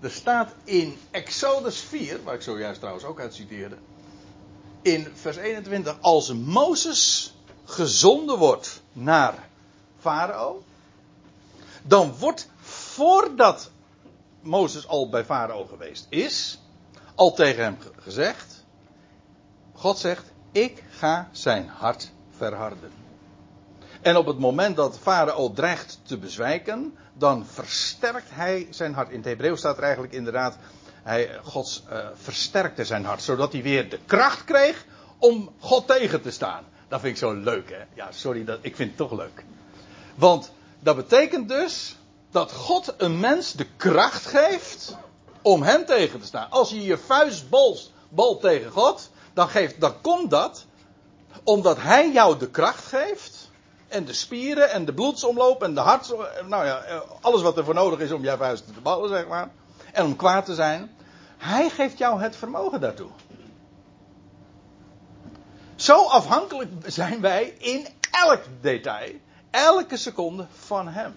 [0.00, 3.76] Er staat in Exodus 4, waar ik zojuist trouwens ook uit citeerde.
[4.82, 7.34] In vers 21, als Mozes
[7.68, 9.48] gezonden wordt naar
[9.98, 10.62] Farao.
[11.82, 13.70] Dan wordt voordat
[14.40, 16.60] Mozes al bij Farao geweest is,
[17.14, 18.64] al tegen hem gezegd.
[19.72, 22.92] God zegt, ik ga zijn hart verharden.
[24.00, 29.10] En op het moment dat Farao dreigt te bezwijken, dan versterkt hij zijn hart.
[29.10, 30.56] In het Hebreeuws staat er eigenlijk inderdaad,
[31.02, 34.84] hij, God uh, versterkte zijn hart, zodat hij weer de kracht kreeg
[35.18, 36.64] om God tegen te staan.
[36.88, 37.84] Dat vind ik zo leuk, hè?
[37.94, 39.44] Ja, sorry, dat, ik vind het toch leuk.
[40.14, 41.96] Want dat betekent dus
[42.30, 44.96] dat God een mens de kracht geeft
[45.42, 46.50] om hem tegen te staan.
[46.50, 47.44] Als je je vuist
[48.08, 50.66] bal tegen God, dan, geeft, dan komt dat
[51.42, 53.50] omdat hij jou de kracht geeft.
[53.88, 56.14] En de spieren en de bloedsomloop en de hart.
[56.46, 59.50] Nou ja, alles wat er voor nodig is om jouw vuist te ballen, zeg maar.
[59.92, 60.96] En om kwaad te zijn.
[61.38, 63.08] Hij geeft jou het vermogen daartoe.
[65.78, 69.12] Zo afhankelijk zijn wij in elk detail,
[69.50, 71.16] elke seconde van hem.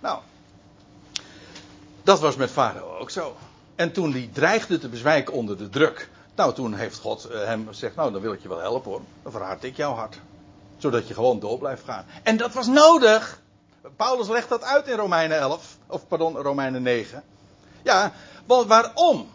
[0.00, 0.20] Nou,
[2.02, 3.36] dat was met Farao ook zo.
[3.74, 6.08] En toen hij dreigde te bezwijken onder de druk.
[6.34, 9.00] Nou, toen heeft God eh, hem gezegd: Nou, dan wil ik je wel helpen hoor.
[9.22, 10.18] Dan verhard ik jouw hart.
[10.78, 12.04] Zodat je gewoon door blijft gaan.
[12.22, 13.40] En dat was nodig.
[13.96, 15.76] Paulus legt dat uit in Romeinen 11.
[15.86, 17.22] Of pardon, Romeinen 9.
[17.82, 18.12] Ja,
[18.46, 19.28] want waarom?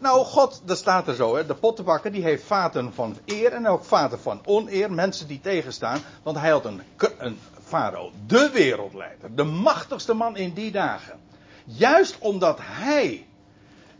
[0.00, 3.66] Nou, God, dat staat er zo, hè, de pottenbakker die heeft vaten van eer en
[3.66, 6.82] ook vaten van oneer, mensen die tegenstaan, want hij had een,
[7.18, 11.18] een farao, de wereldleider, de machtigste man in die dagen.
[11.64, 13.26] Juist omdat hij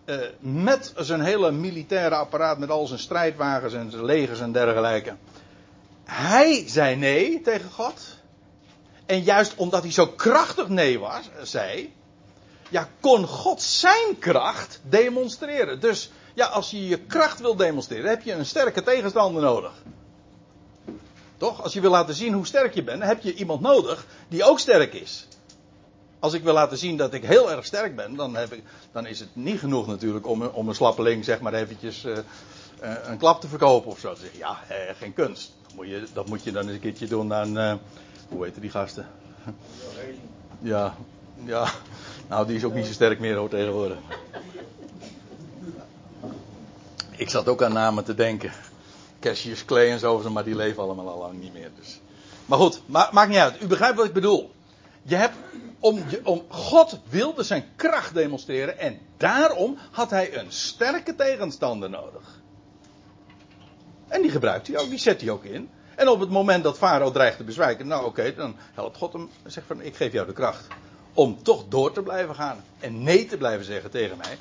[0.05, 5.17] uh, met zijn hele militaire apparaat, met al zijn strijdwagens en zijn legers en dergelijke,
[6.05, 8.19] hij zei nee tegen God.
[9.07, 11.93] En juist omdat hij zo krachtig nee was, zei,
[12.71, 15.81] ja, kon God zijn kracht demonstreren.
[15.81, 19.73] Dus ja, als je je kracht wil demonstreren, heb je een sterke tegenstander nodig.
[21.37, 21.63] Toch?
[21.63, 24.59] Als je wil laten zien hoe sterk je bent, heb je iemand nodig die ook
[24.59, 25.27] sterk is.
[26.19, 29.07] Als ik wil laten zien dat ik heel erg sterk ben, dan, heb ik, dan
[29.07, 32.17] is het niet genoeg natuurlijk om, om een slappeling zeg maar eventjes uh,
[33.03, 34.15] een klap te verkopen of zo.
[34.15, 35.53] Zeg, ja, eh, geen kunst.
[35.63, 37.75] Dat moet, je, dat moet je dan eens een keertje doen aan, uh,
[38.29, 39.07] hoe heten die gasten?
[40.63, 40.97] Ja,
[41.45, 41.71] ja,
[42.29, 43.99] nou die is ook niet zo sterk meer hoor tegenwoordig.
[47.17, 48.53] Ik zat ook aan namen te denken.
[49.21, 51.71] Cassius Clay en zo, maar die leven allemaal al lang niet meer.
[51.79, 52.01] Dus.
[52.47, 53.63] Maar goed, ma maakt niet uit.
[53.63, 54.51] U begrijpt wat ik bedoel.
[55.03, 55.35] Je hebt,
[55.79, 62.41] om, om, God wilde zijn kracht demonstreren en daarom had hij een sterke tegenstander nodig.
[64.09, 65.71] En die gebruikt hij ook, die zet hij ook in.
[65.95, 69.31] En op het moment dat Farao dreigt te bezwijken, nou oké, dan helpt God hem
[69.43, 70.67] en zegt van ik geef jou de kracht.
[71.15, 74.39] Om toch door te blijven gaan en nee te blijven zeggen tegen mij.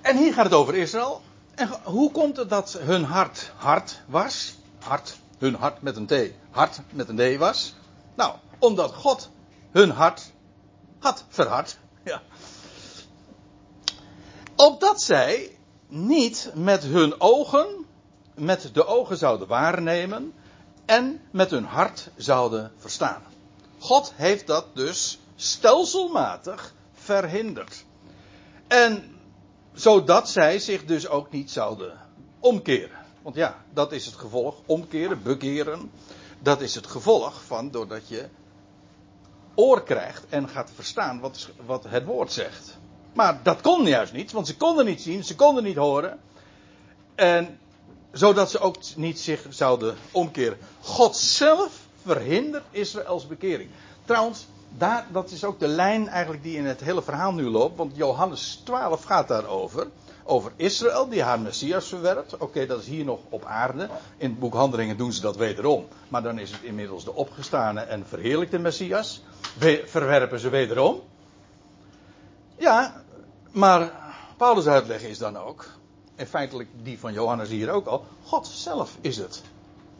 [0.00, 1.22] En hier gaat het over Israël.
[1.54, 4.54] En hoe komt het dat hun hart hard was?
[4.78, 6.14] Hart, hun hart met een T,
[6.50, 7.74] hart met een D was?
[8.14, 9.30] Nou, omdat God
[9.70, 10.32] hun hart
[10.98, 11.78] had verhard.
[12.04, 12.22] Ja.
[14.56, 17.86] Opdat zij niet met hun ogen,
[18.34, 20.32] met de ogen zouden waarnemen
[20.84, 23.22] en met hun hart zouden verstaan.
[23.78, 27.84] God heeft dat dus stelselmatig verhinderd.
[28.66, 29.16] En
[29.72, 31.98] zodat zij zich dus ook niet zouden
[32.40, 32.98] omkeren.
[33.22, 34.54] Want ja, dat is het gevolg.
[34.66, 35.90] Omkeren, bekeren.
[36.38, 38.28] Dat is het gevolg van doordat je
[39.54, 42.78] oor krijgt en gaat verstaan wat, wat het woord zegt.
[43.12, 46.20] Maar dat kon juist niet, want ze konden niet zien, ze konden niet horen.
[47.14, 47.58] En
[48.12, 50.58] zodat ze ook niet zich zouden omkeren.
[50.80, 53.70] God zelf verhindert Israëls bekering.
[54.04, 54.46] Trouwens,
[54.78, 57.76] daar, dat is ook de lijn eigenlijk die in het hele verhaal nu loopt.
[57.76, 59.86] Want Johannes 12 gaat daarover.
[60.24, 62.36] Over Israël die haar Messias verwerpt.
[62.36, 63.88] Oké, dat is hier nog op aarde.
[64.16, 65.86] In het boek Handelingen doen ze dat wederom.
[66.08, 69.22] Maar dan is het inmiddels de opgestane en verheerlijkte Messias.
[69.84, 71.00] verwerpen ze wederom.
[72.56, 73.02] Ja,
[73.50, 73.92] maar
[74.36, 75.66] Paulus' uitleg is dan ook.
[76.14, 78.04] En feitelijk die van Johannes hier ook al.
[78.24, 79.42] God zelf is het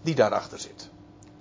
[0.03, 0.88] die daarachter zit.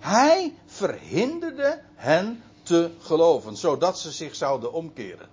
[0.06, 5.28] Hij verhinderde hen te geloven, zodat ze zich zouden omkeren.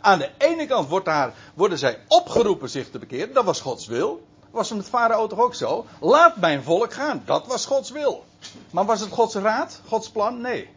[0.00, 1.08] Aan de ene kant wordt
[1.54, 4.26] worden zij opgeroepen zich te bekeren, dat was Gods wil.
[4.50, 5.86] Was met Farao toch ook zo?
[6.00, 8.24] Laat mijn volk gaan, dat was Gods wil.
[8.70, 10.40] Maar was het Gods raad, Gods plan?
[10.40, 10.68] Nee.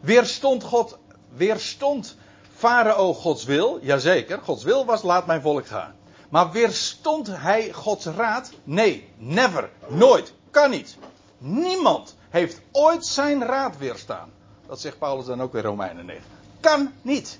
[0.00, 2.16] Weerstond God, weerstond
[2.54, 3.78] Farao Gods wil?
[3.82, 5.94] Jazeker, Gods wil was laat mijn volk gaan.
[6.28, 8.50] Maar weerstond hij Gods raad?
[8.64, 10.96] Nee, never, nooit, kan niet.
[11.38, 14.30] Niemand heeft ooit zijn raad weerstaan.
[14.66, 16.22] Dat zegt Paulus dan ook in Romeinen 9.
[16.60, 17.38] Kan niet.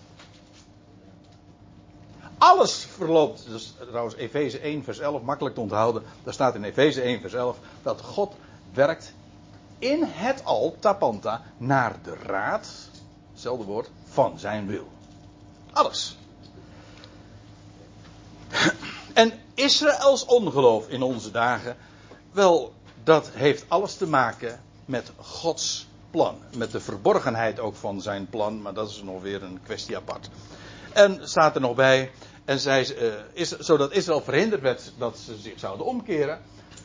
[2.38, 6.02] Alles verloopt, dus trouwens Efeze 1 vers 11, makkelijk te onthouden.
[6.22, 8.32] Daar staat in Efeze 1 vers 11 dat God
[8.74, 9.12] werkt
[9.78, 12.68] in het al, tapanta, naar de raad,
[13.32, 14.88] hetzelfde woord, van zijn wil.
[15.72, 16.16] Alles.
[19.12, 21.76] En Israëls ongeloof in onze dagen,
[22.32, 22.74] wel,
[23.06, 26.38] dat heeft alles te maken met Gods plan.
[26.56, 30.28] Met de verborgenheid ook van zijn plan, maar dat is nog weer een kwestie apart.
[30.92, 32.10] En staat er nog bij,
[32.44, 36.40] en zij, uh, is, zodat Israël verhinderd werd dat ze zich zouden omkeren.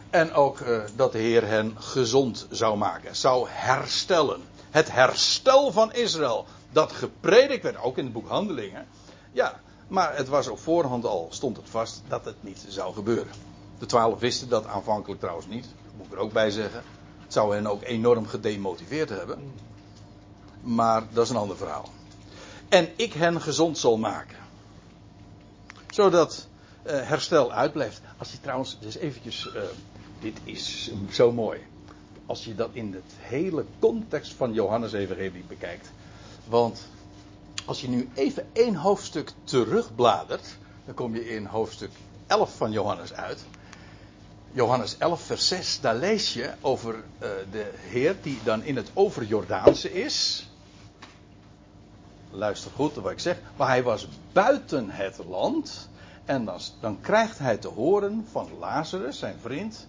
[0.10, 4.42] En ook uh, dat de Heer hen gezond zou maken, zou herstellen.
[4.72, 8.88] Het herstel van Israël, dat gepredikt werd, ook in het boek Handelingen.
[9.32, 13.34] Ja, maar het was op voorhand al, stond het vast, dat het niet zou gebeuren.
[13.80, 16.84] De twaalf wisten dat aanvankelijk trouwens niet, moet ik er ook bij zeggen.
[17.24, 19.54] Het zou hen ook enorm gedemotiveerd hebben.
[20.62, 21.90] Maar dat is een ander verhaal.
[22.70, 24.38] En ik hen gezond zal maken.
[25.90, 26.48] Zodat
[26.88, 28.02] uh, herstel uitblijft.
[28.18, 29.62] Als je trouwens, dus eventjes, uh,
[30.20, 31.60] dit is zo mooi.
[32.26, 35.92] Als je dat in het hele context van Johannes Evangelie bekijkt.
[36.48, 36.88] Want
[37.66, 41.92] als je nu even één hoofdstuk terugbladert, dan kom je in hoofdstuk
[42.28, 43.46] 11 van Johannes uit.
[44.54, 48.90] Johannes 11, vers 6, daar lees je over uh, de Heer die dan in het
[48.94, 50.50] overjordaanse is.
[52.32, 53.38] Luister goed wat ik zeg.
[53.56, 55.90] Maar hij was buiten het land.
[56.26, 59.88] En dan, dan krijgt hij te horen van Lazarus, zijn vriend,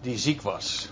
[0.00, 0.88] die ziek was.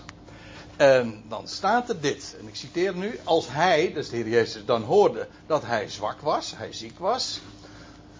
[0.75, 4.65] En dan staat er dit, en ik citeer nu, als hij, dus de Heer Jezus,
[4.65, 7.41] dan hoorde dat hij zwak was, hij ziek was,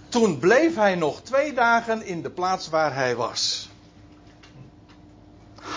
[0.10, 3.70] toen bleef hij nog twee dagen in de plaats waar hij was.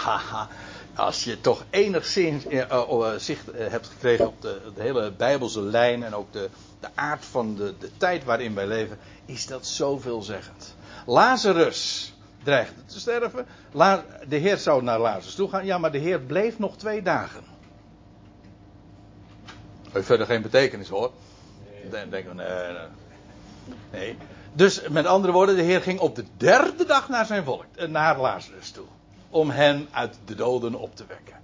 [0.05, 0.49] Haha,
[0.95, 6.03] als je toch enigszins uh, zicht uh, hebt gekregen op de, de, hele Bijbelse lijn
[6.03, 6.49] en ook de,
[6.81, 10.75] de aard van de, de tijd waarin wij leven, is dat zoveelzeggend.
[11.07, 13.47] Lazarus dreigde te sterven.
[14.29, 15.65] De Heer zou naar Lazarus toe gaan.
[15.65, 17.45] Ja, maar de Heer bleef nog twee dagen.
[19.91, 21.13] Heeft verder geen betekenis hoor.
[21.91, 22.87] Dan denken we, nee, nee.
[23.93, 24.17] nee.
[24.53, 28.21] Dus met andere woorden, de Heer ging op de derde dag naar zijn volk, naar
[28.21, 28.87] Lazarus toe
[29.31, 31.40] om hen uit de doden op te wekken.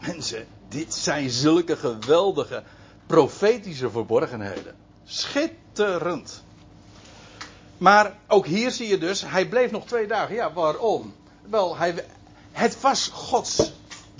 [0.00, 2.62] Mensen, dit zijn zulke geweldige
[3.06, 4.76] profetische verborgenheden.
[5.04, 6.42] Schitterend.
[7.78, 10.34] Maar ook hier zie je dus, hij bleef nog twee dagen.
[10.34, 11.14] Ja, waarom?
[11.50, 12.04] Wel, hij,
[12.52, 13.72] het was Gods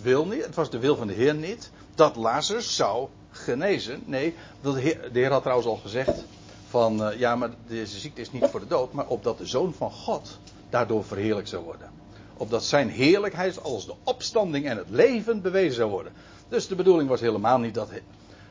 [0.03, 4.03] wil niet, het was de wil van de Heer niet, dat Lazarus zou genezen.
[4.05, 6.24] Nee, de Heer, de Heer had trouwens al gezegd
[6.68, 9.74] van, uh, ja, maar deze ziekte is niet voor de dood, maar opdat de Zoon
[9.74, 10.39] van God
[10.70, 11.99] daardoor verheerlijk zou worden
[12.39, 16.12] opdat zijn heerlijkheid als de opstanding en het leven bewezen zou worden.
[16.49, 17.91] Dus de bedoeling was helemaal niet dat,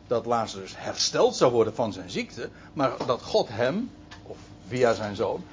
[0.08, 3.92] dat Lazarus hersteld zou worden van zijn ziekte, maar dat God hem,
[4.24, 5.44] of via zijn zoon,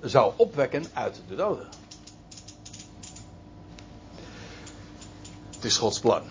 [0.00, 1.68] zou opwekken uit de doden.
[5.54, 6.22] Het is Gods plan.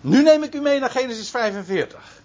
[0.00, 2.22] Nu neem ik u mee naar Genesis 45.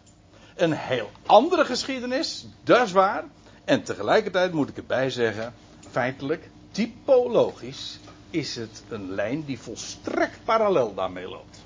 [0.56, 3.24] Een heel andere geschiedenis, dat is waar.
[3.66, 5.54] En tegelijkertijd moet ik erbij zeggen,
[5.92, 8.00] feitelijk, typologisch
[8.36, 11.64] is het een lijn die volstrekt parallel daarmee loopt.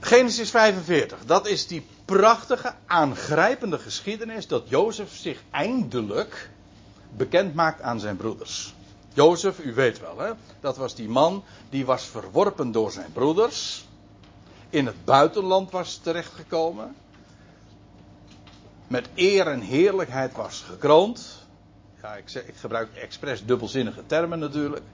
[0.00, 6.50] Genesis 45, dat is die prachtige, aangrijpende geschiedenis dat Jozef zich eindelijk
[7.16, 8.74] bekend maakt aan zijn broeders.
[9.12, 10.32] Jozef, u weet wel, hè?
[10.60, 13.84] dat was die man die was verworpen door zijn broeders.
[14.70, 16.96] In het buitenland was terechtgekomen.
[18.86, 21.35] Met eer en heerlijkheid was gekroond.
[22.06, 24.84] Ja, ik, ik gebruik expres dubbelzinnige termen natuurlijk.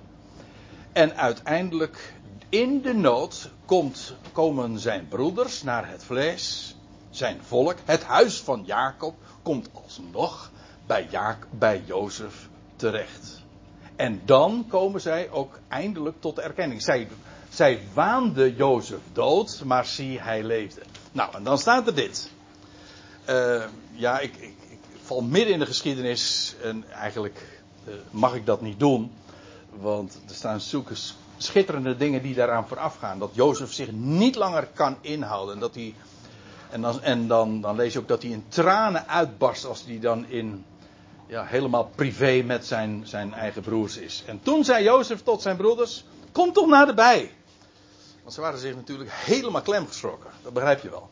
[0.92, 2.14] En uiteindelijk,
[2.48, 6.76] in de nood, komt, komen zijn broeders naar het vlees.
[7.10, 10.50] Zijn volk, het huis van Jacob, komt alsnog
[10.86, 13.42] bij, Jacob, bij Jozef terecht.
[13.96, 16.82] En dan komen zij ook eindelijk tot erkenning.
[16.82, 17.08] Zij,
[17.48, 20.82] zij waanden Jozef dood, maar zie, hij leefde.
[21.12, 22.30] Nou, en dan staat er dit.
[23.28, 24.54] Uh, ja, ik,
[25.12, 29.12] val midden in de geschiedenis en eigenlijk uh, mag ik dat niet doen.
[29.70, 30.94] Want er staan zulke
[31.36, 33.18] schitterende dingen die daaraan vooraf gaan.
[33.18, 35.54] Dat Jozef zich niet langer kan inhouden.
[35.54, 35.94] En, dat hij,
[36.70, 40.00] en, dan, en dan, dan lees je ook dat hij in tranen uitbarst als hij
[40.00, 40.64] dan in
[41.26, 44.22] ja, helemaal privé met zijn, zijn eigen broers is.
[44.26, 47.30] En toen zei Jozef tot zijn broeders: Kom toch naderbij.
[48.22, 50.30] Want ze waren zich natuurlijk helemaal klemgeschrokken.
[50.42, 51.08] Dat begrijp je wel.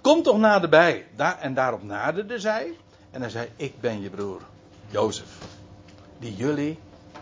[0.00, 1.06] Kom toch naderbij.
[1.16, 2.76] Daar, en daarop naderde zij.
[3.18, 4.40] En hij zei: Ik ben je broer,
[4.90, 5.38] Jozef.
[6.18, 6.78] Die jullie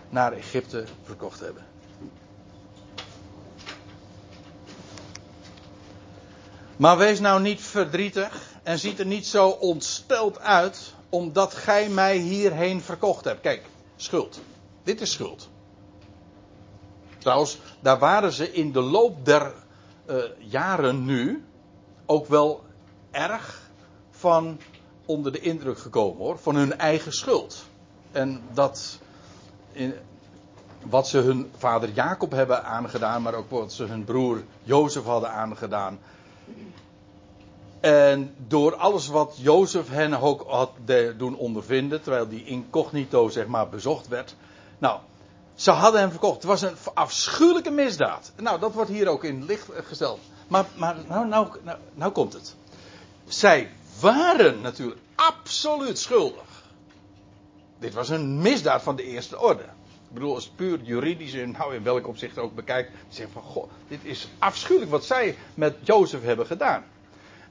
[0.09, 1.65] naar Egypte verkocht hebben.
[6.77, 12.17] Maar wees nou niet verdrietig en ziet er niet zo ontsteld uit omdat gij mij
[12.17, 13.41] hierheen verkocht hebt.
[13.41, 13.65] Kijk,
[13.97, 14.41] schuld.
[14.83, 15.49] Dit is schuld.
[17.19, 19.55] Trouwens, daar waren ze in de loop der
[20.07, 21.45] uh, jaren nu
[22.07, 22.65] ook wel
[23.11, 23.71] erg
[24.11, 24.59] van
[25.07, 26.39] onder de indruk gekomen hoor.
[26.39, 27.65] Van hun eigen schuld.
[28.13, 28.99] En dat.
[29.73, 29.95] In,
[30.89, 35.31] wat ze hun vader Jacob hebben aangedaan, maar ook wat ze hun broer Jozef hadden
[35.31, 35.99] aangedaan.
[37.81, 40.71] En door alles wat Jozef hen ook had
[41.17, 44.35] doen ondervinden, terwijl die incognito zeg maar bezocht werd.
[44.79, 44.99] Nou,
[45.55, 46.35] ze hadden hem verkocht.
[46.35, 48.33] Het was een afschuwelijke misdaad.
[48.37, 50.21] Nou, dat wordt hier ook in licht gesteld.
[50.49, 52.55] Maar, maar nou, nou, nou, nou komt het.
[53.25, 53.71] Zij
[54.01, 56.65] waren natuurlijk absoluut schuldig.
[57.79, 59.63] Dit was een misdaad van de eerste orde.
[60.09, 63.71] Ik bedoel, als puur juridisch en nou in welk opzicht ook bekijkt, zeg van goh,
[63.89, 66.85] dit is afschuwelijk wat zij met Jozef hebben gedaan.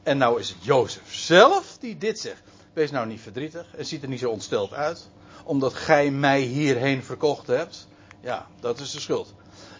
[0.04, 2.41] En nou is het Jozef zelf die dit zegt.
[2.74, 5.10] Wees nou niet verdrietig en ziet er niet zo ontsteld uit.
[5.43, 7.88] Omdat gij mij hierheen verkocht hebt.
[8.22, 9.34] Ja, dat is de schuld.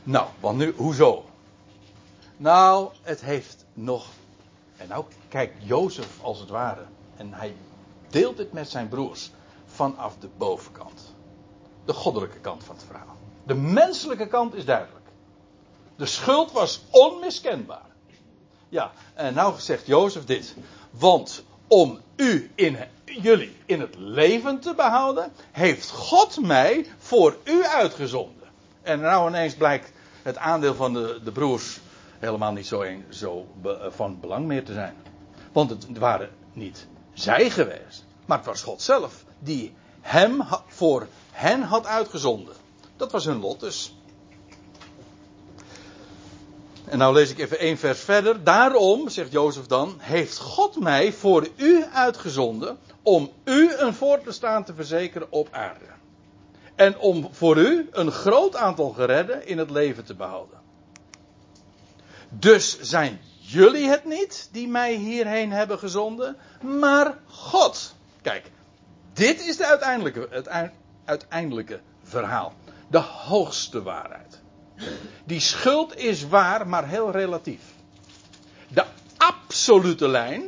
[0.03, 1.26] Nou, want nu, hoezo?
[2.38, 4.07] Nou, het heeft nog.
[4.78, 6.86] En nou kijkt Jozef als het ware.
[7.17, 7.55] En hij
[8.09, 9.32] deelt het met zijn broers.
[9.65, 11.13] Vanaf de bovenkant.
[11.86, 13.17] De goddelijke kant van het verhaal.
[13.43, 15.05] De menselijke kant is duidelijk.
[15.95, 17.86] De schuld was onmiskenbaar.
[18.69, 20.55] Ja, en nou zegt Jozef dit.
[20.91, 27.65] Want om u in jullie in het leven te behouden, heeft God mij voor u
[27.65, 28.47] uitgezonden.
[28.82, 31.80] En nou ineens blijkt het aandeel van de, de broers
[32.26, 34.95] helemaal niet zo, een, zo be, van belang meer te zijn.
[35.51, 41.61] Want het waren niet zij geweest, maar het was God zelf die hem voor hen
[41.61, 42.53] had uitgezonden.
[42.97, 43.95] Dat was hun lot dus.
[46.86, 48.43] En nou lees ik even één vers verder.
[48.43, 54.73] Daarom, zegt Jozef dan, heeft God mij voor u uitgezonden om u een voortbestaan te
[54.73, 55.86] verzekeren op aarde.
[56.76, 60.64] En om voor u een groot aantal geredden in het leven te behouden.
[62.39, 67.95] Dus zijn jullie het niet die mij hierheen hebben gezonden, maar God.
[68.21, 68.51] Kijk,
[69.13, 70.49] dit is de uiteindelijke, het
[71.05, 72.53] uiteindelijke verhaal.
[72.88, 74.41] De hoogste waarheid.
[75.23, 77.61] Die schuld is waar, maar heel relatief.
[78.67, 78.86] De
[79.17, 80.43] absolute lijn,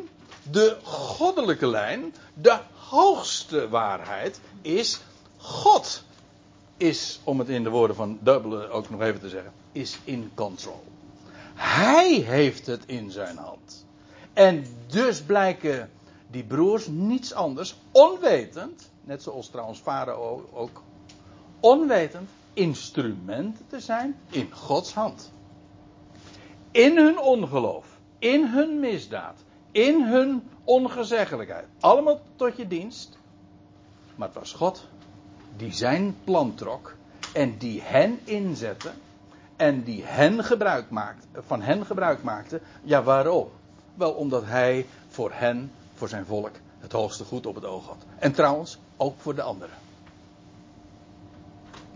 [0.51, 4.99] de goddelijke lijn, de hoogste waarheid is
[5.37, 6.03] God.
[6.77, 10.31] Is, om het in de woorden van Dubbele ook nog even te zeggen, is in
[10.35, 10.83] control.
[11.57, 13.85] Hij heeft het in zijn hand.
[14.33, 15.89] En dus blijken
[16.27, 20.83] die broers niets anders, onwetend, net zoals trouwens Farao ook,
[21.59, 25.31] onwetend instrumenten te zijn in Gods hand.
[26.71, 31.65] In hun ongeloof, in hun misdaad, in hun ongezeggelijkheid.
[31.79, 33.17] Allemaal tot je dienst.
[34.15, 34.87] Maar het was God
[35.57, 36.95] die zijn plan trok
[37.33, 38.91] en die hen inzette
[39.57, 42.61] en die hen gebruik maakte, van hen gebruik maakte.
[42.83, 43.49] Ja, waarom?
[43.93, 48.05] Wel omdat hij voor hen, voor zijn volk, het hoogste goed op het oog had.
[48.19, 49.75] En trouwens, ook voor de anderen.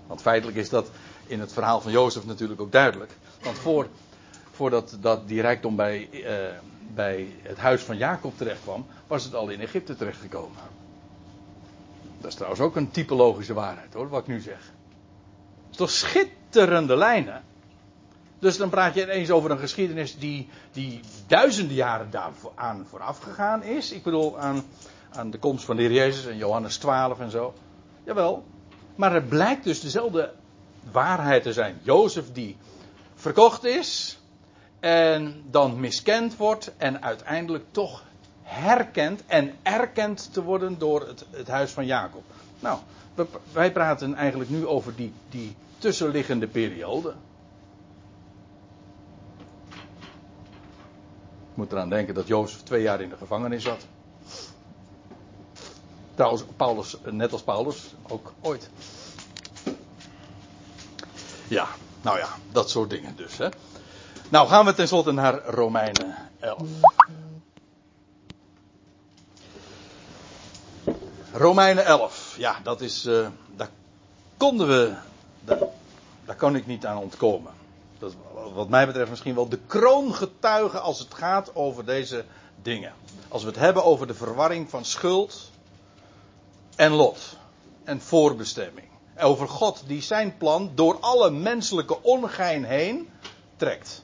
[0.07, 0.89] Want feitelijk is dat
[1.27, 3.11] in het verhaal van Jozef natuurlijk ook duidelijk.
[3.43, 3.87] Want voor,
[4.51, 6.25] voordat dat die rijkdom bij, uh,
[6.93, 10.61] bij het huis van Jacob terecht kwam, was het al in Egypte terechtgekomen.
[12.17, 14.57] Dat is trouwens ook een typologische waarheid hoor, wat ik nu zeg.
[14.57, 17.43] Het is toch schitterende lijnen.
[18.41, 23.63] Dus dan praat je ineens over een geschiedenis die, die duizenden jaren daaraan vooraf gegaan
[23.63, 23.91] is.
[23.91, 24.63] Ik bedoel aan,
[25.11, 27.53] aan de komst van de Heer Jezus en Johannes 12 en zo.
[28.03, 28.43] Jawel.
[28.95, 30.33] Maar het blijkt dus dezelfde
[30.91, 31.79] waarheid te zijn.
[31.81, 32.57] Jozef die
[33.15, 34.19] verkocht is
[34.79, 38.03] en dan miskend wordt en uiteindelijk toch
[38.41, 42.23] herkend en erkend te worden door het, het huis van Jacob.
[42.59, 42.79] Nou,
[43.51, 47.13] wij praten eigenlijk nu over die, die tussenliggende periode.
[51.61, 53.85] Moet eraan denken dat Jozef twee jaar in de gevangenis zat.
[56.15, 58.69] Trouwens, Paulus, net als Paulus, ook ooit.
[61.47, 61.67] Ja,
[62.01, 63.37] nou ja, dat soort dingen dus.
[63.37, 63.49] Hè.
[64.29, 66.61] Nou gaan we tenslotte naar Romeinen 11.
[71.33, 73.69] Romeinen 11, ja, dat is, uh, daar
[74.37, 74.93] konden we,
[75.43, 75.59] daar,
[76.25, 77.51] daar kan ik niet aan ontkomen.
[77.99, 78.15] Dat
[78.53, 82.25] wat mij betreft misschien wel de kroongetuige als het gaat over deze
[82.61, 82.93] dingen.
[83.27, 85.51] Als we het hebben over de verwarring van schuld
[86.75, 87.37] en lot
[87.83, 88.87] en voorbestemming.
[89.19, 93.09] Over God die zijn plan door alle menselijke ongein heen
[93.57, 94.03] trekt.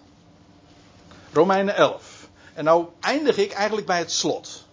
[1.34, 2.28] Romeinen 11.
[2.54, 4.66] En nou eindig ik eigenlijk bij het slot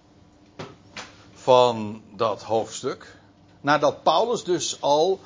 [1.34, 3.18] van dat hoofdstuk.
[3.60, 5.20] Nadat Paulus dus al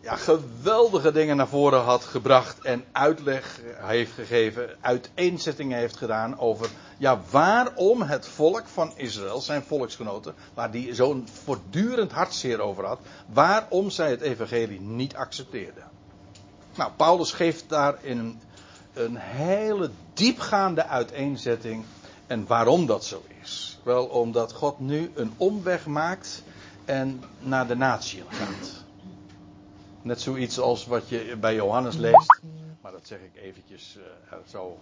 [0.00, 6.68] ja, geweldige dingen naar voren had gebracht en uitleg heeft gegeven, uiteenzettingen heeft gedaan over
[6.98, 13.00] ja, waarom het volk van Israël, zijn volksgenoten, waar die zo'n voortdurend hartzeer over had,
[13.26, 15.84] waarom zij het evangelie niet accepteerden.
[16.74, 18.40] Nou, Paulus geeft daar in
[18.92, 21.84] een hele diepgaande uiteenzetting
[22.26, 23.78] en waarom dat zo is.
[23.82, 26.42] Wel omdat God nu een omweg maakt
[26.84, 28.77] en naar de natie gaat.
[30.08, 32.40] Net zoiets als wat je bij Johannes leest.
[32.80, 34.78] Maar dat zeg ik eventjes uh, zo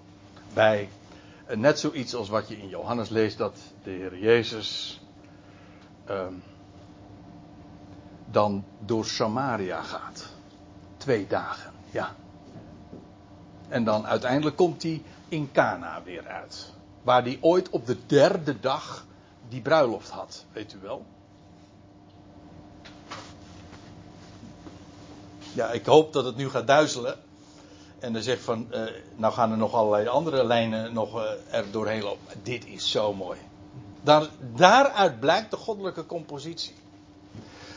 [0.55, 0.89] bij.
[1.51, 3.39] Uh, net zoiets als wat je in Johannes leest.
[3.39, 5.01] Dat de Heer Jezus
[6.11, 6.27] uh,
[8.31, 10.29] dan door Samaria gaat.
[10.97, 12.15] Twee dagen, ja.
[13.69, 16.73] En dan uiteindelijk komt hij in Cana weer uit.
[17.03, 19.07] Waar hij ooit op de derde dag
[19.49, 21.05] die bruiloft had, weet u wel.
[25.57, 27.17] Ja, ik hoop dat het nu gaat duizelen.
[27.99, 28.81] En dan zegt van, uh,
[29.15, 32.41] nou gaan er nog allerlei andere lijnen nog uh, er doorheen lopen.
[32.43, 33.39] Dit is zo mooi.
[34.03, 36.75] Daar, daaruit blijkt de goddelijke compositie.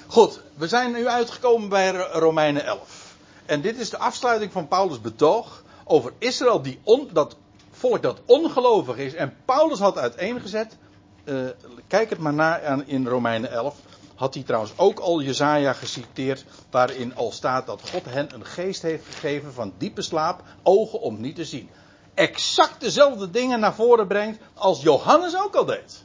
[0.08, 3.16] Goed, we zijn nu uitgekomen bij Romeinen 11.
[3.46, 6.80] En dit is de afsluiting van Paulus' betoog over Israël, die
[7.12, 7.36] dat
[7.72, 9.14] volk dat ongelovig is.
[9.14, 10.78] En Paulus had uiteengezet,
[11.24, 11.50] uh,
[11.88, 13.76] kijk het maar na in Romeinen 11
[14.20, 18.82] had hij trouwens ook al Jezaja geciteerd, waarin al staat dat God hen een geest
[18.82, 21.70] heeft gegeven van diepe slaap, ogen om niet te zien.
[22.14, 26.04] Exact dezelfde dingen naar voren brengt als Johannes ook al deed.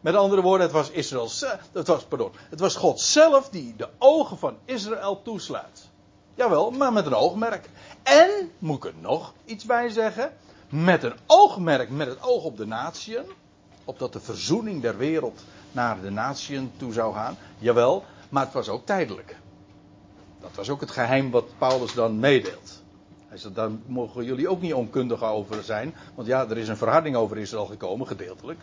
[0.00, 1.30] Met andere woorden, het was Israël,
[1.72, 5.88] het was, pardon, het was God zelf die de ogen van Israël toesluit.
[6.34, 7.68] Jawel, maar met een oogmerk.
[8.02, 10.32] En, moet ik er nog iets bij zeggen,
[10.68, 13.24] met een oogmerk, met het oog op de natieën,
[13.84, 15.40] opdat de verzoening der wereld
[15.74, 17.36] naar de natieën toe zou gaan.
[17.58, 19.36] Jawel, maar het was ook tijdelijk.
[20.40, 22.82] Dat was ook het geheim wat Paulus dan meedeelt.
[23.28, 25.94] Hij zegt, daar mogen jullie ook niet onkundig over zijn.
[26.14, 28.60] Want ja, er is een verharding over Israël gekomen, gedeeltelijk.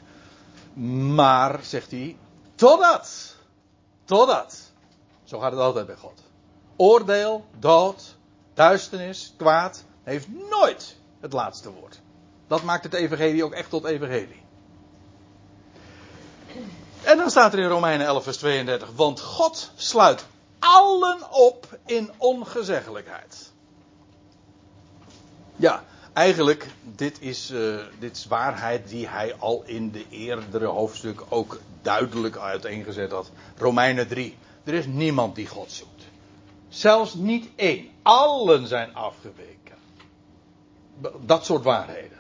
[1.14, 2.18] Maar, zegt hij,
[2.56, 3.36] totdat,
[4.06, 4.72] totdat.
[5.24, 6.24] Zo gaat het altijd bij God.
[6.76, 8.18] Oordeel, dood,
[8.54, 12.02] duisternis, kwaad, heeft nooit het laatste woord.
[12.48, 14.42] Dat maakt het evangelie ook echt tot evangelie.
[17.04, 18.90] En dan staat er in Romeinen 11, vers 32.
[18.96, 20.26] Want God sluit
[20.60, 23.52] allen op in ongezeggelijkheid.
[25.56, 25.84] Ja,
[26.14, 31.60] eigenlijk, dit is, uh, dit is waarheid die hij al in de eerdere hoofdstuk ook
[31.82, 33.32] duidelijk uiteengezet had.
[33.58, 34.38] Romeinen 3.
[34.64, 36.04] Er is niemand die God zoekt.
[36.70, 37.90] Zelfs niet één.
[38.02, 39.76] Allen zijn afgeweken.
[41.26, 42.20] Dat soort waarheden.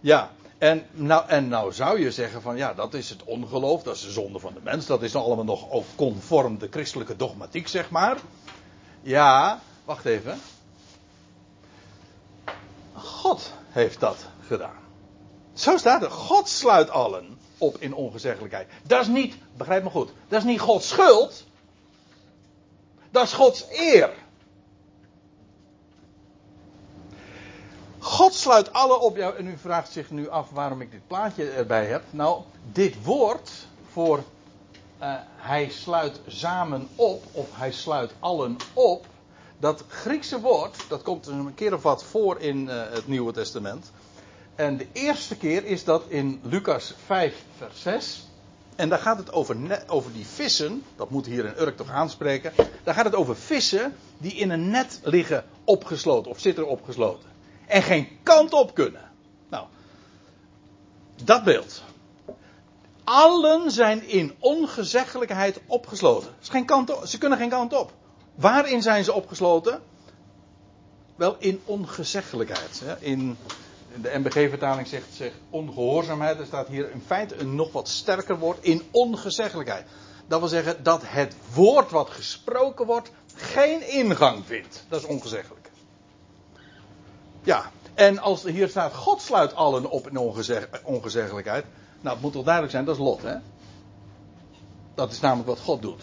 [0.00, 0.30] Ja,
[0.60, 4.02] en nou, en nou zou je zeggen van ja, dat is het ongeloof, dat is
[4.02, 7.90] de zonde van de mens, dat is allemaal nog ook conform de christelijke dogmatiek, zeg
[7.90, 8.18] maar.
[9.02, 10.40] Ja, wacht even.
[12.94, 14.78] God heeft dat gedaan.
[15.52, 16.12] Zo staat het.
[16.12, 18.68] God sluit allen op in ongezeggelijkheid.
[18.82, 21.44] Dat is niet, begrijp me goed, dat is niet Gods schuld.
[23.10, 24.10] Dat is Gods eer.
[28.20, 29.36] God sluit alle op jou.
[29.36, 32.02] En u vraagt zich nu af waarom ik dit plaatje erbij heb.
[32.10, 32.42] Nou,
[32.72, 33.50] dit woord
[33.92, 39.06] voor uh, hij sluit samen op, of hij sluit allen op.
[39.58, 43.92] Dat Griekse woord, dat komt een keer of wat voor in uh, het Nieuwe Testament.
[44.54, 48.28] En de eerste keer is dat in Lucas 5, vers 6.
[48.76, 50.84] En daar gaat het over, over die vissen.
[50.96, 52.52] Dat moet hier in Urk toch aanspreken.
[52.82, 56.30] Daar gaat het over vissen die in een net liggen opgesloten.
[56.30, 57.29] Of zitten opgesloten.
[57.70, 59.10] En geen kant op kunnen.
[59.48, 59.66] Nou.
[61.24, 61.82] Dat beeld.
[63.04, 66.30] Allen zijn in ongezeggelijkheid opgesloten.
[66.40, 67.92] Geen kant op, ze kunnen geen kant op.
[68.34, 69.80] Waarin zijn ze opgesloten?
[71.16, 72.82] Wel in ongezeggelijkheid.
[72.98, 73.36] In
[74.00, 76.38] de MBG-vertaling zegt, zegt ongehoorzaamheid.
[76.38, 78.58] Er staat hier in feite een nog wat sterker woord.
[78.64, 79.86] In ongezeggelijkheid.
[80.26, 84.84] Dat wil zeggen dat het woord wat gesproken wordt geen ingang vindt.
[84.88, 85.59] Dat is ongezeggelijk.
[87.42, 91.64] Ja, en als er hier staat God sluit allen op in ongezeg, ongezeggelijkheid.
[92.00, 93.34] Nou, het moet toch duidelijk zijn, dat is lot, hè?
[94.94, 96.02] Dat is namelijk wat God doet.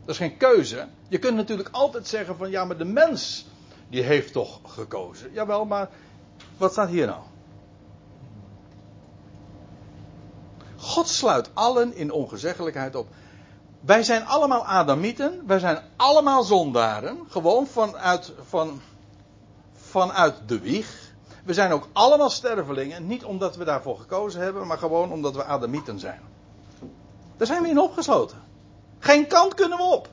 [0.00, 0.86] Dat is geen keuze.
[1.08, 3.46] Je kunt natuurlijk altijd zeggen van ja, maar de mens
[3.88, 5.32] die heeft toch gekozen.
[5.32, 5.88] Jawel, maar
[6.56, 7.22] wat staat hier nou?
[10.76, 13.08] God sluit allen in ongezeggelijkheid op.
[13.80, 18.80] Wij zijn allemaal Adamieten, wij zijn allemaal zondaren, gewoon vanuit, van,
[19.88, 21.12] vanuit de wieg.
[21.44, 25.44] We zijn ook allemaal stervelingen, niet omdat we daarvoor gekozen hebben, maar gewoon omdat we
[25.44, 26.20] Adamieten zijn.
[27.36, 28.42] Daar zijn we in opgesloten.
[28.98, 30.08] Geen kant kunnen we op.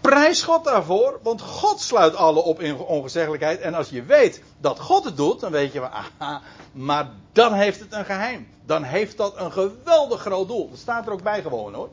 [0.00, 3.60] Prijs God daarvoor, want God sluit alle op in ongezeggelijkheid.
[3.60, 6.40] En als je weet dat God het doet, dan weet je, aha,
[6.72, 8.48] maar dan heeft het een geheim.
[8.66, 10.70] Dan heeft dat een geweldig groot doel.
[10.70, 11.88] Dat staat er ook bij gewoon hoor.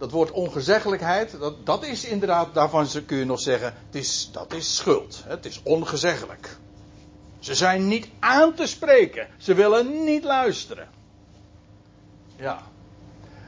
[0.00, 4.52] Dat woord ongezeggelijkheid, dat, dat is inderdaad, daarvan kun je nog zeggen, het is, dat
[4.52, 5.22] is schuld.
[5.26, 6.56] Het is ongezeggelijk.
[7.38, 9.28] Ze zijn niet aan te spreken.
[9.36, 10.88] Ze willen niet luisteren.
[12.36, 12.62] Ja.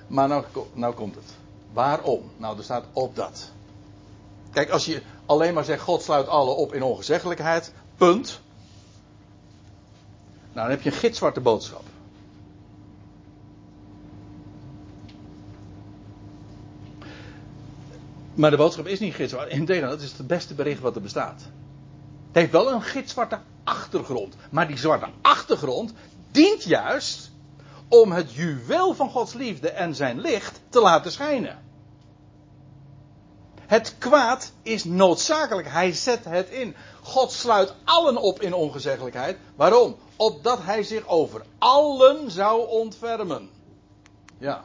[0.06, 1.34] Maar nou, nou komt het.
[1.72, 2.30] Waarom?
[2.36, 3.50] Nou, er staat op dat.
[4.50, 8.40] Kijk, als je alleen maar zegt: God sluit alle op in ongezeggelijkheid, punt.
[10.52, 11.82] Nou, dan heb je een gitzwarte boodschap.
[18.42, 19.48] Maar de boodschap is niet gitzwart.
[19.48, 21.40] Integendeel, het is het beste bericht wat er bestaat.
[22.26, 24.36] Het heeft wel een gitzwarte achtergrond.
[24.50, 25.92] Maar die zwarte achtergrond
[26.30, 27.30] dient juist
[27.88, 31.58] om het juweel van Gods liefde en zijn licht te laten schijnen.
[33.66, 35.68] Het kwaad is noodzakelijk.
[35.68, 36.74] Hij zet het in.
[37.02, 39.38] God sluit allen op in ongezeggelijkheid.
[39.56, 39.96] Waarom?
[40.16, 43.50] Opdat hij zich over allen zou ontfermen.
[44.38, 44.64] Ja.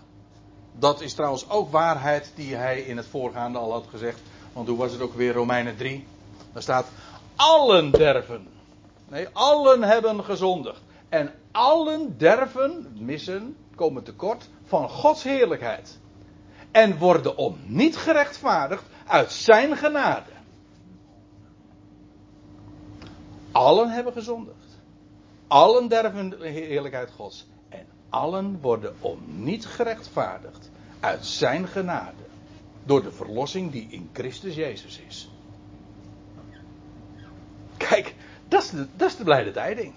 [0.80, 4.20] Dat is trouwens ook waarheid die hij in het voorgaande al had gezegd.
[4.54, 6.08] Want hoe was het ook weer Romeinen 3?
[6.54, 6.88] Daar staat
[7.36, 8.48] allen derven.
[9.08, 10.82] Nee, allen hebben gezondigd.
[11.10, 16.00] En allen derven, missen, komen tekort van Gods heerlijkheid.
[16.72, 20.30] En worden om niet gerechtvaardigd uit zijn genade.
[23.52, 24.56] Allen hebben gezondigd.
[25.48, 27.48] Allen derven de heerlijkheid Gods.
[28.10, 32.26] En allen worden om niet gerechtvaardigd uit zijn genade.
[32.84, 35.30] Door de verlossing die in Christus Jezus is.
[37.78, 38.16] Kijk,
[38.48, 39.94] dat is de, dat is de blijde tijding.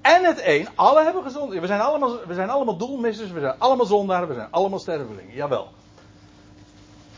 [0.00, 1.52] En het een, alle hebben gezond.
[1.52, 5.34] We zijn allemaal, we zijn allemaal doelmissers, we zijn allemaal zondaren, we zijn allemaal stervelingen.
[5.34, 5.68] Jawel.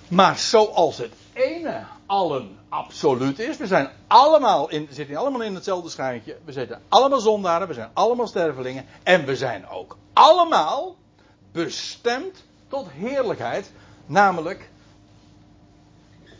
[0.09, 5.89] Maar zoals het ene allen absoluut is, we zijn allemaal in, zitten allemaal in hetzelfde
[5.89, 6.37] schuintje.
[6.45, 8.87] We zitten allemaal zondaren, we zijn allemaal stervelingen.
[9.03, 10.97] En we zijn ook allemaal
[11.53, 13.73] bestemd tot heerlijkheid.
[14.07, 14.71] Namelijk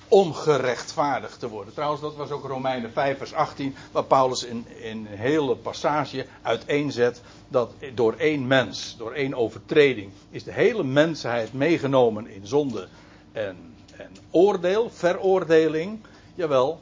[0.09, 1.75] om gerechtvaardigd te worden.
[1.75, 6.27] Trouwens, dat was ook Romeinen 5, vers 18, waar Paulus in, in een hele passage
[6.43, 12.89] uiteenzet dat door één mens, door één overtreding, is de hele mensheid meegenomen in zonde
[13.33, 16.01] en, en oordeel, veroordeling.
[16.35, 16.81] Jawel.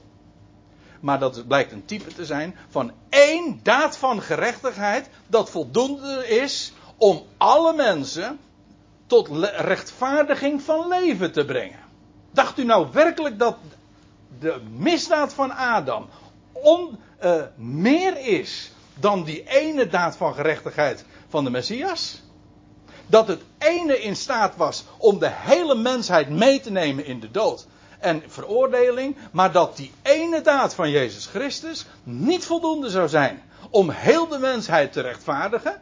[1.00, 6.72] Maar dat blijkt een type te zijn van één daad van gerechtigheid dat voldoende is
[6.96, 8.38] om alle mensen
[9.06, 11.78] tot rechtvaardiging van leven te brengen.
[12.30, 13.56] Dacht u nou werkelijk dat
[14.38, 16.08] de misdaad van Adam
[17.24, 22.22] uh, meer is dan die ene daad van gerechtigheid van de Messias?
[23.06, 27.30] Dat het ene in staat was om de hele mensheid mee te nemen in de
[27.30, 27.66] dood
[27.98, 33.90] en veroordeling, maar dat die ene daad van Jezus Christus niet voldoende zou zijn om
[33.90, 35.80] heel de mensheid te rechtvaardigen?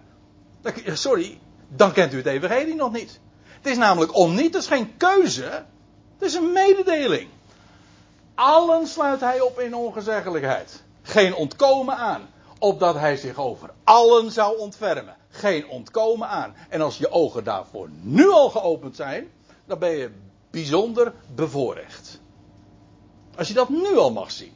[0.93, 3.20] Sorry, dan kent u het evangelie nog niet.
[3.43, 5.64] Het is namelijk om niet, het is geen keuze,
[6.18, 7.29] het is een mededeling.
[8.35, 10.83] allen sluit hij op in ongezeggelijkheid.
[11.03, 12.29] Geen ontkomen aan.
[12.65, 15.17] Opdat hij zich over allen zou ontfermen.
[15.29, 16.55] Geen ontkomen aan.
[16.69, 19.31] En als je ogen daarvoor nu al geopend zijn,
[19.65, 20.11] dan ben je
[20.51, 22.21] bijzonder bevoorrecht.
[23.37, 24.53] Als je dat nu al mag zien.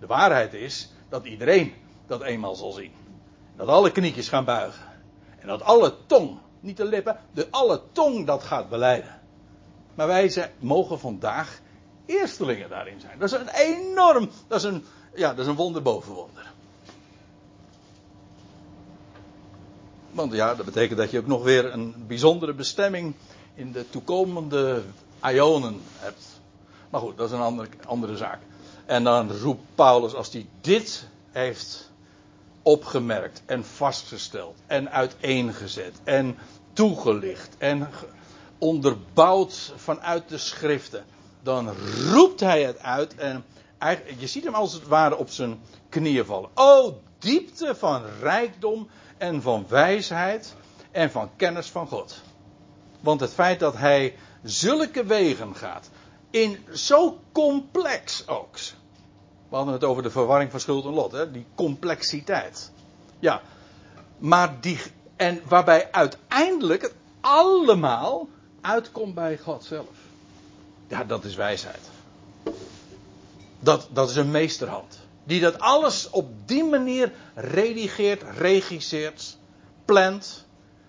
[0.00, 1.74] De waarheid is dat iedereen
[2.06, 2.92] dat eenmaal zal zien.
[3.56, 4.84] Dat alle knietjes gaan buigen.
[5.38, 9.20] En dat alle tong, niet de lippen, de alle tong dat gaat beleiden.
[9.94, 11.60] Maar wij zijn, mogen vandaag
[12.06, 13.18] eerstelingen daarin zijn.
[13.18, 14.84] Dat is een enorm, dat is een,
[15.14, 16.56] ja, dat is een wonder boven wonder.
[20.18, 23.14] Want ja, dat betekent dat je ook nog weer een bijzondere bestemming
[23.54, 24.82] in de toekomende
[25.22, 26.24] ionen hebt.
[26.90, 28.38] Maar goed, dat is een andere, andere zaak.
[28.86, 31.90] En dan roept Paulus, als hij dit heeft
[32.62, 36.38] opgemerkt en vastgesteld en uiteengezet en
[36.72, 37.88] toegelicht en
[38.58, 41.04] onderbouwd vanuit de schriften,
[41.42, 41.70] dan
[42.10, 43.44] roept hij het uit en
[44.18, 46.50] je ziet hem als het ware op zijn knieën vallen.
[46.54, 48.88] O diepte van rijkdom
[49.18, 50.54] en van wijsheid
[50.90, 52.22] en van kennis van God.
[53.00, 55.90] Want het feit dat hij zulke wegen gaat,
[56.30, 58.56] in zo complex ook.
[59.48, 61.30] We hadden het over de verwarring van schuld en lot, hè?
[61.30, 62.70] die complexiteit.
[63.18, 63.42] Ja,
[64.18, 64.78] maar die,
[65.16, 68.28] en waarbij uiteindelijk het allemaal
[68.60, 69.88] uitkomt bij God zelf.
[70.86, 71.90] Ja, dat is wijsheid.
[73.60, 74.98] Dat, dat is een meesterhand.
[75.28, 79.36] Die dat alles op die manier redigeert, regisseert,
[79.84, 80.46] plant.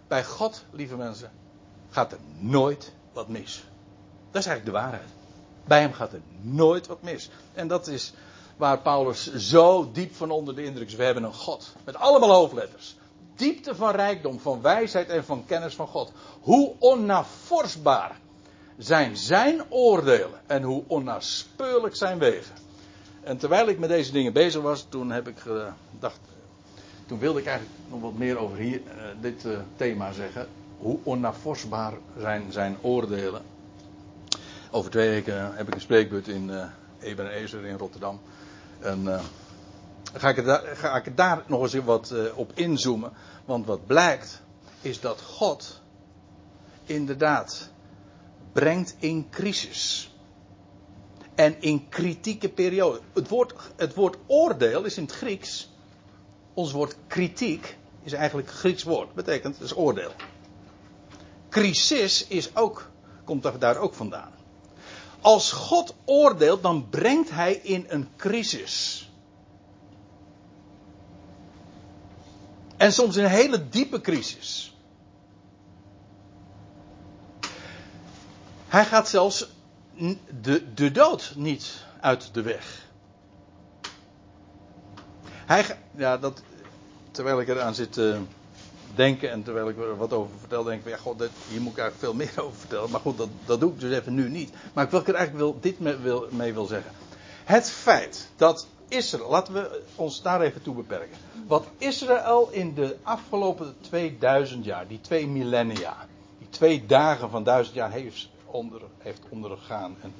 [0.07, 1.31] Bij God, lieve mensen,
[1.89, 3.63] gaat er nooit wat mis.
[4.31, 5.09] Dat is eigenlijk de waarheid.
[5.67, 7.29] Bij hem gaat er nooit wat mis.
[7.53, 8.13] En dat is
[8.57, 10.95] waar Paulus zo diep van onder de indruk is.
[10.95, 11.73] We hebben een God.
[11.85, 12.95] Met allemaal hoofdletters.
[13.35, 16.11] Diepte van rijkdom, van wijsheid en van kennis van God.
[16.41, 18.19] Hoe onnavorsbaar
[18.77, 22.68] zijn zijn oordelen en hoe onnaspeurlijk zijn wegen.
[23.23, 26.19] En terwijl ik met deze dingen bezig was, toen heb ik gedacht.
[27.05, 30.47] Toen wilde ik eigenlijk nog wat meer over hier, uh, dit uh, thema zeggen.
[30.77, 33.41] Hoe onnavorsbaar zijn zijn oordelen.
[34.71, 36.65] Over twee weken heb ik een spreekbeurt in uh,
[36.99, 38.19] Ebenezer in Rotterdam.
[38.79, 39.21] En
[40.13, 43.11] ga, ik daar, ga ik daar nog eens wat op inzoomen.
[43.45, 44.41] Want wat blijkt
[44.81, 45.81] is dat God
[46.85, 47.69] inderdaad
[48.51, 50.08] brengt in crisis.
[51.39, 53.01] En in kritieke perioden.
[53.13, 55.69] Het woord, het woord oordeel is in het Grieks.
[56.53, 59.13] Ons woord kritiek is eigenlijk een Grieks woord.
[59.13, 60.11] Betekent, is oordeel.
[61.49, 62.89] Crisis is ook,
[63.23, 64.31] komt daar ook vandaan.
[65.21, 69.09] Als God oordeelt, dan brengt hij in een crisis.
[72.77, 74.77] En soms een hele diepe crisis.
[78.67, 79.57] Hij gaat zelfs
[80.41, 82.87] de, de dood niet uit de weg.
[85.45, 86.41] Hij, ja, dat,
[87.11, 88.19] terwijl ik eraan zit te
[88.95, 91.71] denken en terwijl ik er wat over vertel, denk ik, ja, god, dit, hier moet
[91.71, 92.89] ik eigenlijk veel meer over vertellen.
[92.89, 94.53] Maar goed, dat, dat doe ik dus even nu niet.
[94.73, 96.91] Maar ik wil er eigenlijk wil, dit mee wil, mee wil zeggen.
[97.43, 101.17] Het feit dat Israël, laten we ons daar even toe beperken.
[101.47, 107.75] Wat Israël in de afgelopen 2000 jaar, die twee millennia, die twee dagen van duizend
[107.75, 110.13] jaar heeft, onder, heeft ondergaan en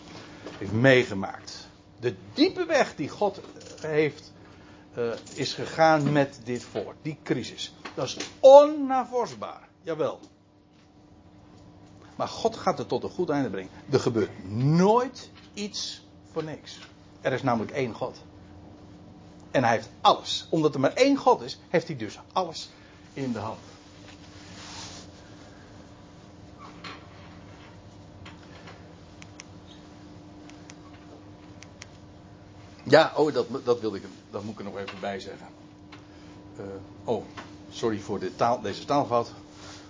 [0.58, 1.68] heeft meegemaakt.
[2.00, 3.42] De diepe weg die God
[3.82, 4.34] heeft,
[4.98, 7.74] uh, is gegaan met dit volk, die crisis.
[7.94, 10.20] Dat is onnavorsbaar, jawel.
[12.16, 13.72] Maar God gaat het tot een goed einde brengen.
[13.90, 16.80] Er gebeurt nooit iets voor niks.
[17.22, 18.22] Er is namelijk één God.
[19.52, 20.48] En hij heeft alles.
[20.50, 22.70] Omdat er maar één God is, heeft hij dus alles
[23.14, 23.60] in de hand.
[32.90, 35.48] Ja, oh, dat, dat wilde ik, dat moet ik er nog even bij zeggen.
[36.60, 36.66] Uh,
[37.04, 37.24] oh,
[37.70, 39.32] sorry voor dit taal, deze taalfout.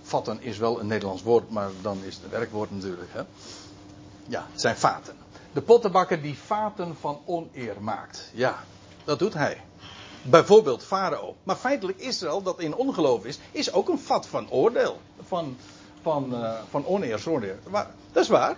[0.02, 3.10] Vatten is wel een Nederlands woord, maar dan is het een werkwoord natuurlijk.
[3.12, 3.22] Hè?
[4.26, 5.16] Ja, het zijn vaten.
[5.52, 8.30] De pottenbakker die vaten van oneer maakt.
[8.34, 8.64] Ja,
[9.04, 9.60] dat doet hij.
[10.22, 11.36] Bijvoorbeeld Farao.
[11.42, 15.00] Maar feitelijk Israël, dat in ongeloof is, is ook een vat van oordeel.
[15.26, 15.56] Van,
[16.02, 17.56] van, uh, van oneer, oordeel.
[17.70, 18.56] Maar, dat is waar.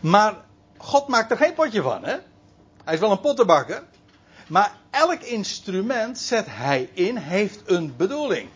[0.00, 0.46] Maar
[0.78, 2.16] God maakt er geen potje van, hè?
[2.84, 3.82] Hij is wel een pottenbakker.
[4.48, 8.48] Maar elk instrument zet hij in, heeft een bedoeling.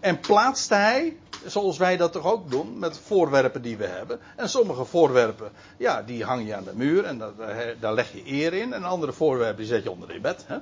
[0.00, 4.20] En plaatst hij, zoals wij dat toch ook doen, met voorwerpen die we hebben.
[4.36, 7.18] En sommige voorwerpen, ja, die hang je aan de muur en
[7.80, 8.72] daar, leg je eer in.
[8.72, 10.44] En andere voorwerpen die zet je onder je bed.
[10.46, 10.58] Hè?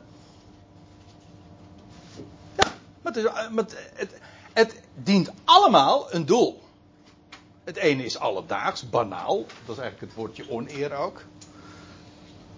[2.54, 4.20] Ja, is, maar het, het,
[4.52, 6.62] het dient allemaal een doel.
[7.68, 9.36] Het ene is alledaags, banaal.
[9.36, 11.22] Dat is eigenlijk het woordje oneer ook.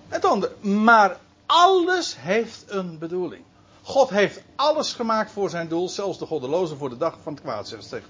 [0.09, 3.45] Het andere, maar alles heeft een bedoeling.
[3.83, 7.43] God heeft alles gemaakt voor zijn doel, zelfs de goddelozen voor de dag van het
[7.43, 8.09] kwaad, zegt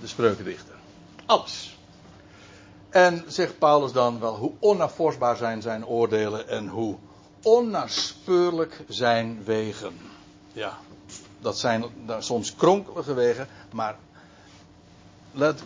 [0.00, 0.74] de spreukendichter.
[1.26, 1.78] Alles.
[2.88, 6.96] En zegt Paulus dan wel hoe onafvorsbaar zijn zijn oordelen en hoe
[7.42, 9.98] onnaspeurlijk zijn wegen.
[10.52, 10.78] Ja,
[11.38, 11.84] dat zijn
[12.18, 13.98] soms kronkelige wegen, maar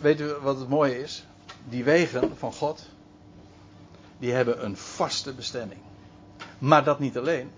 [0.01, 1.25] weet u wat het mooie is?
[1.69, 2.83] Die wegen van God,
[4.17, 5.79] die hebben een vaste bestemming.
[6.57, 7.51] Maar dat niet alleen.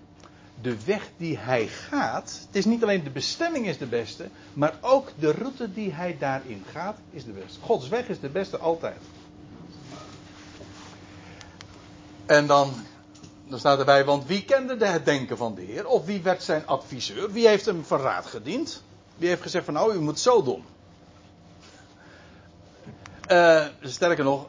[0.61, 4.77] De weg die hij gaat, het is niet alleen de bestemming is de beste, maar
[4.81, 7.59] ook de route die hij daarin gaat is de beste.
[7.61, 8.97] Gods weg is de beste altijd.
[12.25, 12.73] En dan,
[13.47, 15.87] dan staat erbij, want wie kende het denken van de Heer?
[15.87, 17.31] Of wie werd zijn adviseur?
[17.31, 18.83] Wie heeft hem verraad gediend?
[19.17, 20.63] Wie heeft gezegd van nou, u moet zo doen?
[23.31, 24.45] Uh, sterker nog,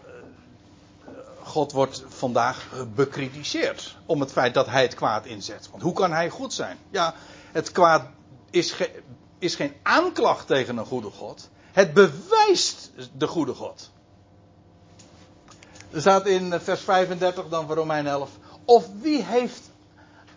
[1.43, 5.69] God wordt vandaag bekritiseerd om het feit dat hij het kwaad inzet.
[5.71, 6.79] Want hoe kan hij goed zijn?
[6.91, 7.15] Ja,
[7.53, 8.07] het kwaad
[8.51, 8.75] is,
[9.39, 11.51] is geen aanklacht tegen een goede God.
[11.73, 13.91] Het bewijst de goede God.
[15.91, 18.31] Er staat in vers 35 dan van Romein 11.
[18.65, 19.71] Of wie heeft,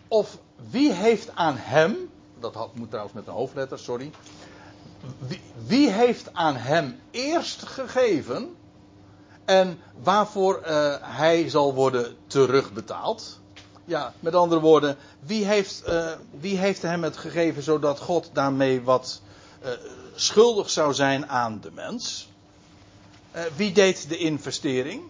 [0.08, 0.38] of
[0.70, 1.96] wie heeft aan hem,
[2.40, 4.10] dat moet trouwens met een hoofdletter, sorry.
[5.18, 8.56] Wie, wie heeft aan hem eerst gegeven
[9.44, 13.40] en waarvoor uh, hij zal worden terugbetaald?
[13.84, 18.82] Ja, met andere woorden, wie heeft, uh, wie heeft hem het gegeven zodat God daarmee
[18.82, 19.22] wat
[19.62, 19.70] uh,
[20.14, 22.30] schuldig zou zijn aan de mens?
[23.56, 25.02] wie deed de investering?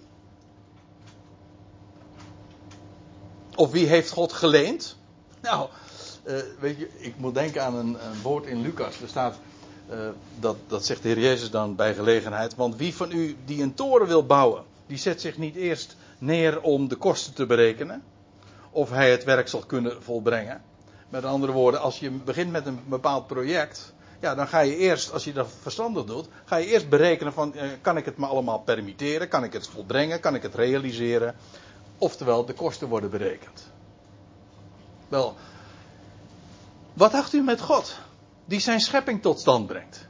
[3.54, 4.96] Of wie heeft God geleend?
[5.40, 5.68] Nou,
[6.60, 9.00] weet je, ik moet denken aan een, een woord in Lucas.
[9.00, 9.38] Er staat,
[9.92, 9.98] uh,
[10.38, 12.54] dat, dat zegt de Heer Jezus dan bij gelegenheid.
[12.54, 16.60] Want wie van u die een toren wil bouwen, die zet zich niet eerst neer
[16.60, 18.02] om de kosten te berekenen.
[18.70, 20.62] Of hij het werk zal kunnen volbrengen.
[21.08, 23.92] Met andere woorden, als je begint met een bepaald project.
[24.20, 27.52] Ja, dan ga je eerst, als je dat verstandig doet, ga je eerst berekenen van,
[27.56, 29.28] uh, kan ik het me allemaal permitteren?
[29.28, 30.20] Kan ik het volbrengen?
[30.20, 31.34] Kan ik het realiseren?
[31.98, 33.70] Oftewel, de kosten worden berekend.
[35.08, 35.36] Wel,
[36.92, 37.98] wat dacht u met God?
[38.44, 40.06] Die zijn schepping tot stand brengt.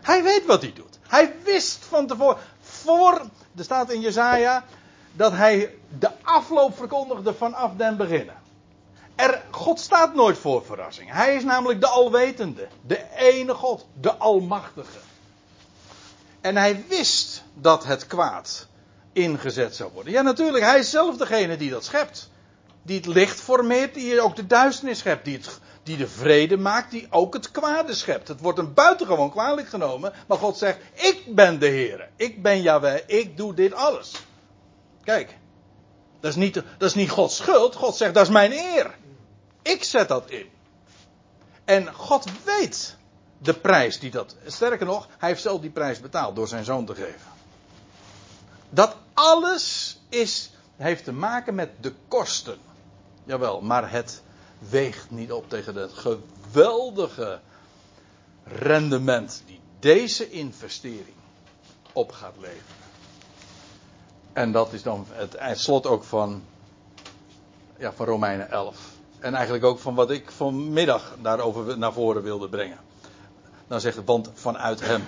[0.00, 0.98] Hij weet wat hij doet.
[1.08, 2.36] Hij wist van tevoren.
[2.60, 3.20] Voor,
[3.56, 4.64] er staat in Jezaja
[5.12, 8.40] dat hij de afloop verkondigde vanaf den beginnen.
[9.14, 11.12] Er, God staat nooit voor verrassing.
[11.12, 14.98] Hij is namelijk de alwetende, de ene God, de almachtige.
[16.40, 18.66] En hij wist dat het kwaad
[19.12, 20.12] ingezet zou worden.
[20.12, 22.30] Ja, natuurlijk, hij is zelf degene die dat schept.
[22.82, 26.90] Die het licht formeert, die ook de duisternis schept, die, het, die de vrede maakt,
[26.90, 28.28] die ook het kwade schept.
[28.28, 32.62] Het wordt een buitengewoon kwalijk genomen, maar God zegt, ik ben de Heer, ik ben
[32.62, 34.12] Yahweh, ik doe dit alles.
[35.04, 35.36] Kijk,
[36.20, 38.94] dat is, niet, dat is niet Gods schuld, God zegt, dat is mijn eer.
[39.62, 40.46] Ik zet dat in.
[41.64, 42.96] En God weet
[43.38, 44.36] de prijs die dat.
[44.46, 47.30] Sterker nog, hij heeft zelf die prijs betaald door zijn zoon te geven.
[48.70, 52.58] Dat alles is, heeft te maken met de kosten.
[53.24, 54.22] Jawel, maar het
[54.70, 57.40] weegt niet op tegen het geweldige
[58.44, 61.16] rendement die deze investering
[61.92, 62.80] op gaat leveren.
[64.32, 66.42] En dat is dan het, slot ook van,
[67.78, 68.78] ja, van Romeinen 11.
[69.18, 72.78] En eigenlijk ook van wat ik vanmiddag daarover naar voren wilde brengen.
[73.66, 75.02] Dan zegt het, want vanuit hem.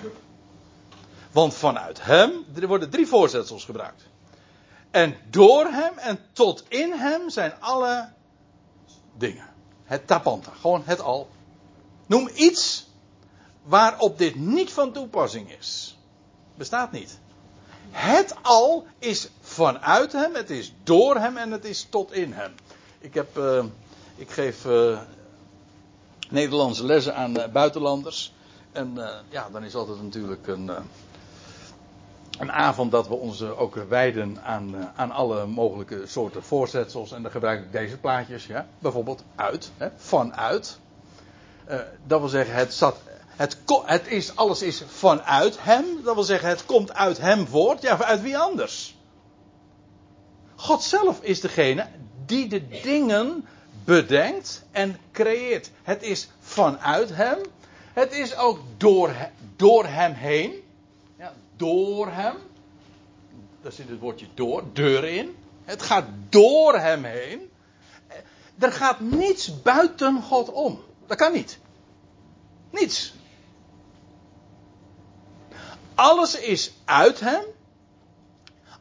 [1.31, 4.03] Want vanuit hem, worden drie voorzetsels gebruikt.
[4.91, 8.09] En door hem en tot in hem zijn alle
[9.17, 9.45] dingen.
[9.83, 11.29] Het tapanta, gewoon het al.
[12.05, 12.87] Noem iets
[13.63, 15.97] waarop dit niet van toepassing is.
[16.55, 17.19] Bestaat niet.
[17.91, 22.55] Het al is vanuit hem, het is door hem en het is tot in hem.
[22.99, 23.63] Ik, heb, uh,
[24.15, 24.99] ik geef uh,
[26.29, 28.33] Nederlandse lessen aan uh, buitenlanders.
[28.71, 28.97] En
[29.29, 30.71] ja, dan is altijd natuurlijk een
[32.39, 37.11] een avond dat we ons ook wijden aan, eh, aan alle mogelijke soorten voorzetsels.
[37.11, 38.67] En dan gebruik ik deze plaatjes, ja?
[38.79, 39.87] bijvoorbeeld uit, hè?
[39.95, 40.79] vanuit.
[41.69, 45.85] Uh, dat wil zeggen, het, zat, het, het is, alles is vanuit hem.
[46.03, 47.81] Dat wil zeggen, het komt uit hem voort.
[47.81, 48.97] Ja, uit wie anders?
[50.55, 51.87] God zelf is degene
[52.25, 53.47] die de dingen
[53.83, 55.71] bedenkt en creëert.
[55.83, 57.37] Het is vanuit hem.
[57.93, 59.15] Het is ook door,
[59.55, 60.63] door hem heen
[61.55, 62.35] door hem.
[63.61, 65.35] Daar zit het woordje door, deur in.
[65.63, 67.51] Het gaat door hem heen.
[68.59, 70.83] Er gaat niets buiten God om.
[71.07, 71.59] Dat kan niet.
[72.69, 73.13] Niets.
[75.95, 77.43] Alles is uit hem.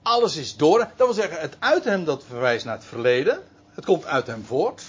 [0.03, 0.89] Alles is door hem.
[0.97, 3.43] Dat wil zeggen, het uit hem dat verwijst naar het verleden.
[3.71, 4.83] Het komt uit hem voort.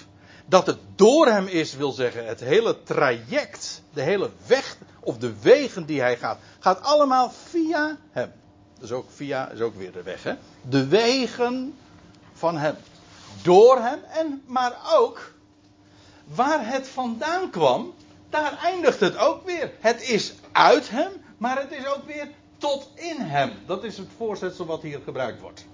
[0.45, 5.33] Dat het door hem is, wil zeggen, het hele traject, de hele weg, of de
[5.41, 8.31] wegen die hij gaat, gaat allemaal via hem.
[8.79, 10.33] Dus ook via, is ook weer de weg, hè.
[10.61, 11.75] De wegen
[12.33, 12.75] van hem.
[13.41, 15.33] Door hem, en, maar ook
[16.25, 17.93] waar het vandaan kwam,
[18.29, 19.71] daar eindigt het ook weer.
[19.79, 22.27] Het is uit hem, maar het is ook weer
[22.57, 23.51] tot in hem.
[23.65, 25.65] Dat is het voorzetsel wat hier gebruikt wordt.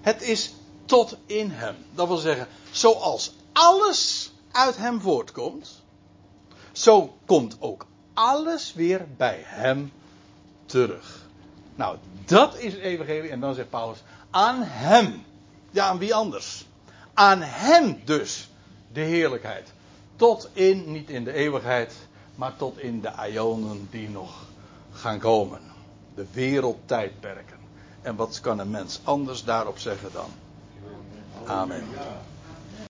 [0.00, 0.54] Het is
[0.84, 1.76] tot in hem.
[1.94, 5.82] Dat wil zeggen, zoals alles uit hem voortkomt,
[6.72, 9.92] zo komt ook alles weer bij hem
[10.66, 11.26] terug.
[11.74, 13.30] Nou, dat is het evangelie.
[13.30, 15.24] En dan zegt Paulus, aan hem.
[15.70, 16.66] Ja, aan wie anders?
[17.14, 18.48] Aan hem dus
[18.92, 19.72] de heerlijkheid.
[20.16, 21.94] Tot in, niet in de eeuwigheid,
[22.34, 24.46] maar tot in de ionen die nog
[24.92, 25.60] gaan komen.
[26.14, 27.58] De wereldtijdperken.
[28.02, 30.30] En wat kan een mens anders daarop zeggen dan?
[31.46, 31.84] Amen.